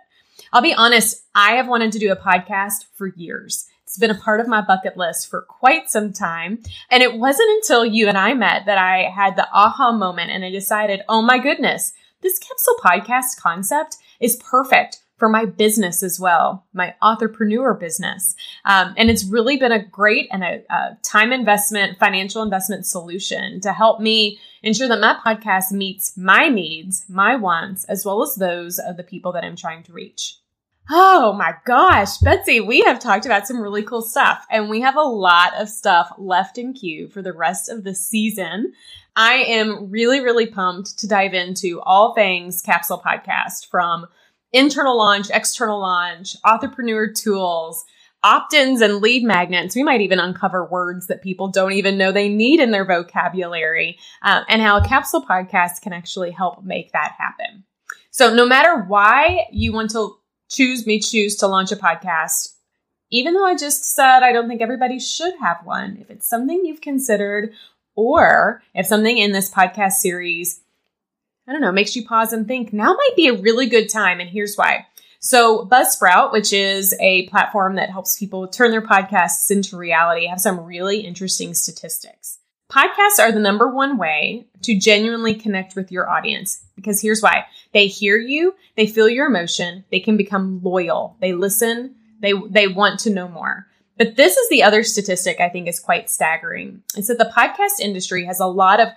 I'll 0.51 0.61
be 0.61 0.73
honest, 0.73 1.23
I 1.35 1.53
have 1.53 1.67
wanted 1.67 1.91
to 1.93 1.99
do 1.99 2.11
a 2.11 2.15
podcast 2.15 2.85
for 2.95 3.07
years. 3.07 3.67
It's 3.91 3.97
been 3.97 4.09
a 4.09 4.15
part 4.15 4.39
of 4.39 4.47
my 4.47 4.61
bucket 4.61 4.95
list 4.95 5.29
for 5.29 5.41
quite 5.41 5.91
some 5.91 6.13
time. 6.13 6.63
And 6.89 7.03
it 7.03 7.17
wasn't 7.17 7.49
until 7.49 7.83
you 7.83 8.07
and 8.07 8.17
I 8.17 8.33
met 8.33 8.65
that 8.65 8.77
I 8.77 9.11
had 9.13 9.35
the 9.35 9.49
aha 9.51 9.91
moment 9.91 10.31
and 10.31 10.45
I 10.45 10.49
decided, 10.49 11.01
oh 11.09 11.21
my 11.21 11.37
goodness, 11.39 11.91
this 12.21 12.39
capsule 12.39 12.77
podcast 12.81 13.35
concept 13.37 13.97
is 14.21 14.37
perfect 14.37 15.01
for 15.17 15.27
my 15.27 15.43
business 15.43 16.03
as 16.03 16.21
well, 16.21 16.65
my 16.71 16.95
authorpreneur 17.03 17.77
business. 17.77 18.33
Um, 18.63 18.93
and 18.95 19.09
it's 19.09 19.25
really 19.25 19.57
been 19.57 19.73
a 19.73 19.83
great 19.83 20.29
and 20.31 20.41
a, 20.41 20.63
a 20.69 20.97
time 21.03 21.33
investment, 21.33 21.99
financial 21.99 22.43
investment 22.43 22.85
solution 22.85 23.59
to 23.59 23.73
help 23.73 23.99
me 23.99 24.39
ensure 24.63 24.87
that 24.87 25.01
my 25.01 25.15
podcast 25.15 25.73
meets 25.73 26.15
my 26.15 26.47
needs, 26.47 27.03
my 27.09 27.35
wants, 27.35 27.83
as 27.83 28.05
well 28.05 28.23
as 28.23 28.35
those 28.35 28.79
of 28.79 28.95
the 28.95 29.03
people 29.03 29.33
that 29.33 29.43
I'm 29.43 29.57
trying 29.57 29.83
to 29.83 29.91
reach. 29.91 30.37
Oh 30.89 31.33
my 31.33 31.53
gosh, 31.65 32.17
Betsy, 32.17 32.59
we 32.59 32.81
have 32.81 32.99
talked 32.99 33.25
about 33.25 33.47
some 33.47 33.61
really 33.61 33.83
cool 33.83 34.01
stuff 34.01 34.45
and 34.49 34.69
we 34.69 34.81
have 34.81 34.95
a 34.95 35.01
lot 35.01 35.53
of 35.55 35.69
stuff 35.69 36.11
left 36.17 36.57
in 36.57 36.73
queue 36.73 37.07
for 37.07 37.21
the 37.21 37.33
rest 37.33 37.69
of 37.69 37.83
the 37.83 37.95
season. 37.95 38.73
I 39.15 39.35
am 39.35 39.89
really, 39.89 40.21
really 40.21 40.47
pumped 40.47 40.99
to 40.99 41.07
dive 41.07 41.33
into 41.33 41.81
all 41.81 42.13
things 42.13 42.61
Capsule 42.61 43.01
Podcast 43.05 43.67
from 43.69 44.07
internal 44.51 44.97
launch, 44.97 45.29
external 45.31 45.79
launch, 45.79 46.35
entrepreneur 46.43 47.11
tools, 47.11 47.85
opt-ins 48.23 48.81
and 48.81 49.01
lead 49.01 49.23
magnets. 49.23 49.75
We 49.75 49.83
might 49.83 50.01
even 50.01 50.19
uncover 50.19 50.65
words 50.65 51.07
that 51.07 51.23
people 51.23 51.47
don't 51.47 51.73
even 51.73 51.97
know 51.97 52.11
they 52.11 52.29
need 52.29 52.59
in 52.59 52.71
their 52.71 52.85
vocabulary 52.85 53.97
um, 54.21 54.43
and 54.47 54.61
how 54.61 54.77
a 54.77 54.87
capsule 54.87 55.25
podcast 55.25 55.81
can 55.81 55.93
actually 55.93 56.31
help 56.31 56.63
make 56.63 56.91
that 56.91 57.15
happen. 57.17 57.63
So 58.11 58.33
no 58.33 58.45
matter 58.45 58.83
why 58.83 59.45
you 59.51 59.73
want 59.73 59.91
to 59.91 60.17
choose 60.51 60.85
me 60.85 60.99
choose 60.99 61.37
to 61.37 61.47
launch 61.47 61.71
a 61.71 61.77
podcast, 61.77 62.55
even 63.09 63.33
though 63.33 63.45
I 63.45 63.55
just 63.55 63.95
said 63.95 64.19
I 64.19 64.31
don't 64.31 64.47
think 64.47 64.61
everybody 64.61 64.99
should 64.99 65.33
have 65.39 65.65
one, 65.65 65.97
if 66.01 66.09
it's 66.09 66.27
something 66.27 66.65
you've 66.65 66.81
considered, 66.81 67.53
or 67.95 68.61
if 68.73 68.85
something 68.85 69.17
in 69.17 69.31
this 69.31 69.49
podcast 69.49 69.93
series, 69.93 70.61
I 71.47 71.53
don't 71.53 71.61
know, 71.61 71.71
makes 71.71 71.95
you 71.95 72.05
pause 72.05 72.33
and 72.33 72.47
think, 72.47 72.73
now 72.73 72.93
might 72.93 73.15
be 73.15 73.27
a 73.27 73.41
really 73.41 73.67
good 73.67 73.89
time. 73.89 74.19
And 74.19 74.29
here's 74.29 74.55
why. 74.55 74.87
So 75.19 75.65
Buzzsprout, 75.65 76.31
which 76.31 76.51
is 76.51 76.95
a 76.99 77.27
platform 77.27 77.75
that 77.75 77.89
helps 77.89 78.17
people 78.17 78.47
turn 78.47 78.71
their 78.71 78.81
podcasts 78.81 79.51
into 79.51 79.77
reality, 79.77 80.27
have 80.27 80.41
some 80.41 80.65
really 80.65 81.01
interesting 81.01 81.53
statistics. 81.53 82.39
Podcasts 82.71 83.19
are 83.19 83.33
the 83.33 83.39
number 83.39 83.67
one 83.67 83.97
way 83.97 84.47
to 84.61 84.79
genuinely 84.79 85.33
connect 85.33 85.75
with 85.75 85.91
your 85.91 86.09
audience 86.09 86.63
because 86.77 87.01
here's 87.01 87.21
why. 87.21 87.45
They 87.73 87.87
hear 87.87 88.17
you, 88.17 88.55
they 88.77 88.87
feel 88.87 89.09
your 89.09 89.27
emotion, 89.27 89.83
they 89.91 89.99
can 89.99 90.15
become 90.15 90.61
loyal. 90.63 91.17
They 91.19 91.33
listen, 91.33 91.95
they 92.21 92.31
they 92.49 92.69
want 92.69 93.01
to 93.01 93.09
know 93.09 93.27
more. 93.27 93.67
But 93.97 94.15
this 94.15 94.37
is 94.37 94.49
the 94.49 94.63
other 94.63 94.83
statistic 94.83 95.41
I 95.41 95.49
think 95.49 95.67
is 95.67 95.81
quite 95.81 96.09
staggering. 96.09 96.81
It's 96.95 97.09
that 97.09 97.17
the 97.17 97.31
podcast 97.35 97.81
industry 97.81 98.23
has 98.25 98.39
a 98.39 98.47
lot 98.47 98.79
of 98.79 98.87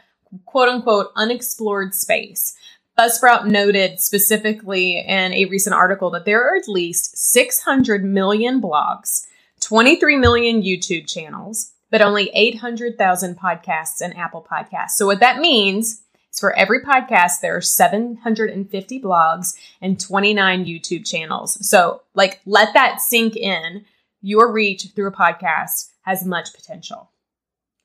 quote 0.45 0.69
unquote 0.69 1.09
unexplored 1.17 1.95
space. 1.95 2.55
Buzzsprout 2.97 3.47
noted 3.49 3.99
specifically 3.99 4.99
in 4.99 5.35
a 5.35 5.47
recent 5.47 5.75
article 5.75 6.11
that 6.11 6.25
there 6.25 6.49
are 6.49 6.57
at 6.57 6.69
least 6.69 7.17
600 7.19 8.05
million 8.05 8.63
blogs, 8.63 9.27
23 9.63 10.17
million 10.17 10.63
YouTube 10.63 11.09
channels, 11.09 11.73
but 11.95 12.03
only 12.03 12.29
800,000 12.35 13.39
podcasts 13.39 14.01
and 14.01 14.17
Apple 14.17 14.45
Podcasts. 14.51 14.97
So 14.97 15.07
what 15.07 15.21
that 15.21 15.39
means 15.39 16.03
is 16.33 16.41
for 16.41 16.53
every 16.57 16.81
podcast, 16.81 17.35
there 17.41 17.57
are 17.57 17.61
750 17.61 19.01
blogs 19.01 19.55
and 19.81 20.01
29 20.01 20.65
YouTube 20.65 21.07
channels. 21.07 21.57
So 21.65 22.03
like, 22.17 22.41
let 22.47 22.75
that 22.75 23.01
sink 23.01 23.37
in. 23.37 23.85
Your 24.23 24.51
reach 24.51 24.89
through 24.97 25.07
a 25.07 25.13
podcast 25.13 25.91
has 26.03 26.25
much 26.25 26.53
potential. 26.53 27.11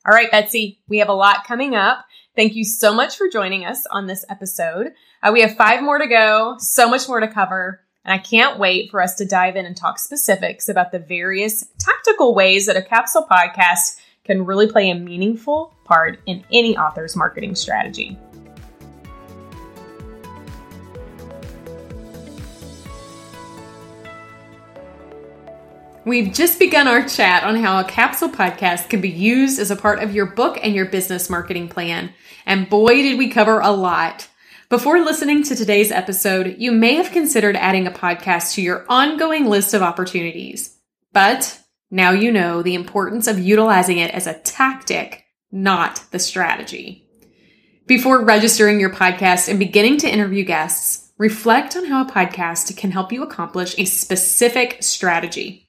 All 0.07 0.15
right, 0.15 0.31
Betsy, 0.31 0.79
we 0.87 0.97
have 0.97 1.09
a 1.09 1.13
lot 1.13 1.45
coming 1.45 1.75
up. 1.75 2.03
Thank 2.35 2.55
you 2.55 2.63
so 2.63 2.95
much 2.95 3.15
for 3.15 3.29
joining 3.29 3.63
us 3.63 3.85
on 3.91 4.07
this 4.07 4.25
episode. 4.27 4.93
Uh, 5.21 5.29
we 5.31 5.41
have 5.41 5.55
five 5.55 5.83
more 5.83 5.99
to 5.99 6.07
go, 6.07 6.55
so 6.57 6.89
much 6.89 7.07
more 7.07 7.19
to 7.19 7.27
cover. 7.27 7.81
And 8.05 8.13
I 8.13 8.17
can't 8.17 8.57
wait 8.57 8.89
for 8.89 9.01
us 9.01 9.15
to 9.15 9.25
dive 9.25 9.55
in 9.55 9.65
and 9.65 9.75
talk 9.75 9.99
specifics 9.99 10.69
about 10.69 10.91
the 10.91 10.99
various 10.99 11.65
tactical 11.77 12.33
ways 12.33 12.65
that 12.65 12.77
a 12.77 12.81
capsule 12.81 13.27
podcast 13.29 13.97
can 14.23 14.45
really 14.45 14.67
play 14.67 14.89
a 14.89 14.95
meaningful 14.95 15.75
part 15.83 16.19
in 16.25 16.43
any 16.51 16.77
author's 16.77 17.15
marketing 17.15 17.55
strategy. 17.55 18.17
We've 26.05 26.33
just 26.33 26.57
begun 26.57 26.87
our 26.87 27.05
chat 27.07 27.43
on 27.43 27.57
how 27.57 27.81
a 27.81 27.83
capsule 27.83 28.29
podcast 28.29 28.89
can 28.89 29.01
be 29.01 29.09
used 29.09 29.59
as 29.59 29.69
a 29.69 29.75
part 29.75 30.01
of 30.01 30.15
your 30.15 30.25
book 30.25 30.57
and 30.63 30.73
your 30.73 30.85
business 30.85 31.29
marketing 31.29 31.67
plan. 31.67 32.13
And 32.45 32.69
boy, 32.69 32.95
did 32.95 33.17
we 33.17 33.29
cover 33.29 33.59
a 33.59 33.71
lot. 33.71 34.28
Before 34.69 34.99
listening 34.99 35.41
to 35.45 35.55
today's 35.55 35.91
episode, 35.91 36.57
you 36.59 36.71
may 36.71 36.93
have 36.93 37.09
considered 37.09 37.55
adding 37.55 37.87
a 37.87 37.91
podcast 37.91 38.53
to 38.53 38.61
your 38.61 38.85
ongoing 38.87 39.47
list 39.47 39.73
of 39.73 39.81
opportunities. 39.81 40.77
But 41.11 41.59
now 41.89 42.11
you 42.11 42.31
know 42.31 42.61
the 42.61 42.75
importance 42.75 43.25
of 43.25 43.39
utilizing 43.39 43.97
it 43.97 44.11
as 44.11 44.27
a 44.27 44.37
tactic, 44.37 45.25
not 45.51 46.03
the 46.11 46.19
strategy. 46.19 47.03
Before 47.87 48.23
registering 48.23 48.79
your 48.79 48.91
podcast 48.91 49.49
and 49.49 49.57
beginning 49.57 49.97
to 49.97 50.13
interview 50.13 50.43
guests, 50.43 51.13
reflect 51.17 51.75
on 51.75 51.85
how 51.85 52.03
a 52.03 52.11
podcast 52.11 52.77
can 52.77 52.91
help 52.91 53.11
you 53.11 53.23
accomplish 53.23 53.73
a 53.79 53.85
specific 53.85 54.83
strategy. 54.83 55.67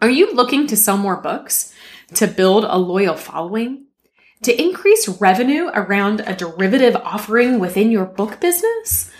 Are 0.00 0.08
you 0.08 0.32
looking 0.32 0.66
to 0.68 0.78
sell 0.78 0.96
more 0.96 1.20
books? 1.20 1.74
To 2.14 2.26
build 2.26 2.64
a 2.64 2.78
loyal 2.78 3.16
following? 3.16 3.84
To 4.44 4.62
increase 4.62 5.08
revenue 5.08 5.70
around 5.72 6.20
a 6.20 6.36
derivative 6.36 6.96
offering 6.96 7.60
within 7.60 7.90
your 7.90 8.04
book 8.04 8.40
business? 8.40 9.10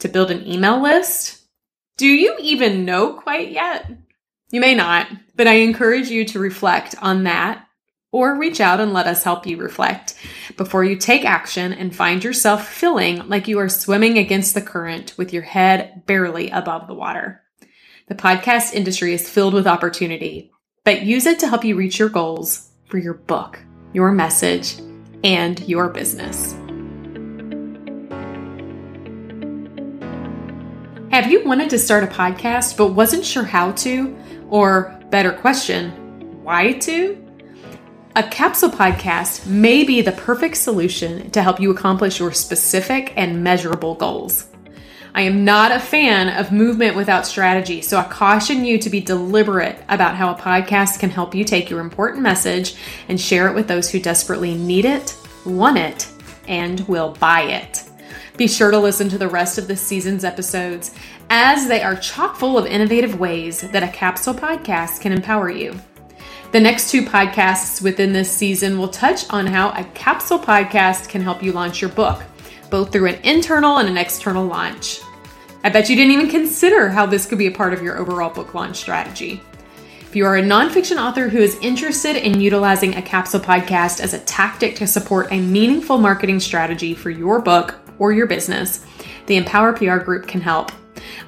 To 0.00 0.08
build 0.08 0.32
an 0.32 0.44
email 0.48 0.82
list? 0.82 1.42
Do 1.96 2.08
you 2.08 2.36
even 2.40 2.84
know 2.84 3.12
quite 3.12 3.52
yet? 3.52 3.88
You 4.50 4.60
may 4.60 4.74
not, 4.74 5.06
but 5.36 5.46
I 5.46 5.58
encourage 5.58 6.08
you 6.08 6.24
to 6.24 6.40
reflect 6.40 6.96
on 7.00 7.22
that 7.22 7.68
or 8.10 8.36
reach 8.36 8.60
out 8.60 8.80
and 8.80 8.92
let 8.92 9.06
us 9.06 9.22
help 9.22 9.46
you 9.46 9.58
reflect 9.58 10.14
before 10.56 10.82
you 10.82 10.96
take 10.96 11.24
action 11.24 11.72
and 11.72 11.94
find 11.94 12.24
yourself 12.24 12.66
feeling 12.66 13.28
like 13.28 13.46
you 13.46 13.60
are 13.60 13.68
swimming 13.68 14.18
against 14.18 14.54
the 14.54 14.62
current 14.62 15.16
with 15.16 15.32
your 15.32 15.42
head 15.42 16.04
barely 16.06 16.50
above 16.50 16.88
the 16.88 16.94
water. 16.94 17.42
The 18.08 18.16
podcast 18.16 18.74
industry 18.74 19.14
is 19.14 19.30
filled 19.30 19.54
with 19.54 19.68
opportunity, 19.68 20.50
but 20.84 21.02
use 21.02 21.26
it 21.26 21.38
to 21.38 21.48
help 21.48 21.62
you 21.62 21.76
reach 21.76 22.00
your 22.00 22.08
goals 22.08 22.70
for 22.86 22.98
your 22.98 23.14
book, 23.14 23.60
your 23.98 24.12
message, 24.12 24.76
and 25.24 25.58
your 25.68 25.88
business. 25.88 26.52
Have 31.10 31.32
you 31.32 31.44
wanted 31.44 31.68
to 31.70 31.80
start 31.80 32.04
a 32.04 32.06
podcast 32.06 32.76
but 32.76 32.92
wasn't 32.92 33.24
sure 33.24 33.42
how 33.42 33.72
to? 33.72 34.16
Or, 34.50 34.96
better 35.10 35.32
question, 35.32 35.90
why 36.44 36.74
to? 36.74 37.18
A 38.14 38.22
capsule 38.22 38.70
podcast 38.70 39.46
may 39.46 39.82
be 39.82 40.00
the 40.00 40.12
perfect 40.12 40.58
solution 40.58 41.28
to 41.32 41.42
help 41.42 41.58
you 41.58 41.72
accomplish 41.72 42.20
your 42.20 42.30
specific 42.30 43.12
and 43.16 43.42
measurable 43.42 43.96
goals. 43.96 44.46
I 45.14 45.22
am 45.22 45.44
not 45.44 45.72
a 45.72 45.80
fan 45.80 46.28
of 46.28 46.52
movement 46.52 46.94
without 46.94 47.26
strategy, 47.26 47.80
so 47.80 47.98
I 47.98 48.04
caution 48.04 48.64
you 48.64 48.78
to 48.78 48.90
be 48.90 49.00
deliberate 49.00 49.82
about 49.88 50.14
how 50.14 50.32
a 50.32 50.38
podcast 50.38 51.00
can 51.00 51.10
help 51.10 51.34
you 51.34 51.44
take 51.44 51.70
your 51.70 51.80
important 51.80 52.22
message 52.22 52.74
and 53.08 53.20
share 53.20 53.48
it 53.48 53.54
with 53.54 53.68
those 53.68 53.90
who 53.90 54.00
desperately 54.00 54.54
need 54.54 54.84
it, 54.84 55.16
want 55.44 55.78
it, 55.78 56.08
and 56.46 56.80
will 56.88 57.16
buy 57.18 57.42
it. 57.42 57.84
Be 58.36 58.46
sure 58.46 58.70
to 58.70 58.78
listen 58.78 59.08
to 59.08 59.18
the 59.18 59.28
rest 59.28 59.58
of 59.58 59.66
this 59.66 59.80
season's 59.80 60.24
episodes, 60.24 60.94
as 61.30 61.66
they 61.66 61.82
are 61.82 61.96
chock 61.96 62.36
full 62.36 62.56
of 62.56 62.66
innovative 62.66 63.18
ways 63.18 63.62
that 63.62 63.82
a 63.82 63.88
capsule 63.88 64.34
podcast 64.34 65.00
can 65.00 65.12
empower 65.12 65.50
you. 65.50 65.74
The 66.52 66.60
next 66.60 66.90
two 66.90 67.02
podcasts 67.02 67.82
within 67.82 68.12
this 68.12 68.30
season 68.30 68.78
will 68.78 68.88
touch 68.88 69.28
on 69.30 69.46
how 69.46 69.70
a 69.70 69.84
capsule 69.94 70.38
podcast 70.38 71.08
can 71.08 71.20
help 71.20 71.42
you 71.42 71.52
launch 71.52 71.80
your 71.80 71.90
book 71.90 72.22
both 72.70 72.92
through 72.92 73.08
an 73.08 73.20
internal 73.24 73.78
and 73.78 73.88
an 73.88 73.96
external 73.96 74.46
launch. 74.46 75.00
I 75.64 75.70
bet 75.70 75.90
you 75.90 75.96
didn't 75.96 76.12
even 76.12 76.28
consider 76.28 76.88
how 76.88 77.06
this 77.06 77.26
could 77.26 77.38
be 77.38 77.48
a 77.48 77.52
part 77.52 77.72
of 77.72 77.82
your 77.82 77.98
overall 77.98 78.30
book 78.30 78.54
launch 78.54 78.76
strategy. 78.76 79.42
If 80.00 80.14
you 80.16 80.24
are 80.24 80.36
a 80.36 80.42
nonfiction 80.42 80.96
author 80.96 81.28
who 81.28 81.38
is 81.38 81.58
interested 81.60 82.16
in 82.16 82.40
utilizing 82.40 82.94
a 82.94 83.02
capsule 83.02 83.40
podcast 83.40 84.00
as 84.00 84.14
a 84.14 84.20
tactic 84.20 84.76
to 84.76 84.86
support 84.86 85.26
a 85.30 85.40
meaningful 85.40 85.98
marketing 85.98 86.40
strategy 86.40 86.94
for 86.94 87.10
your 87.10 87.42
book 87.42 87.74
or 87.98 88.12
your 88.12 88.26
business, 88.26 88.86
the 89.26 89.36
Empower 89.36 89.74
PR 89.74 89.98
Group 89.98 90.26
can 90.26 90.40
help. 90.40 90.72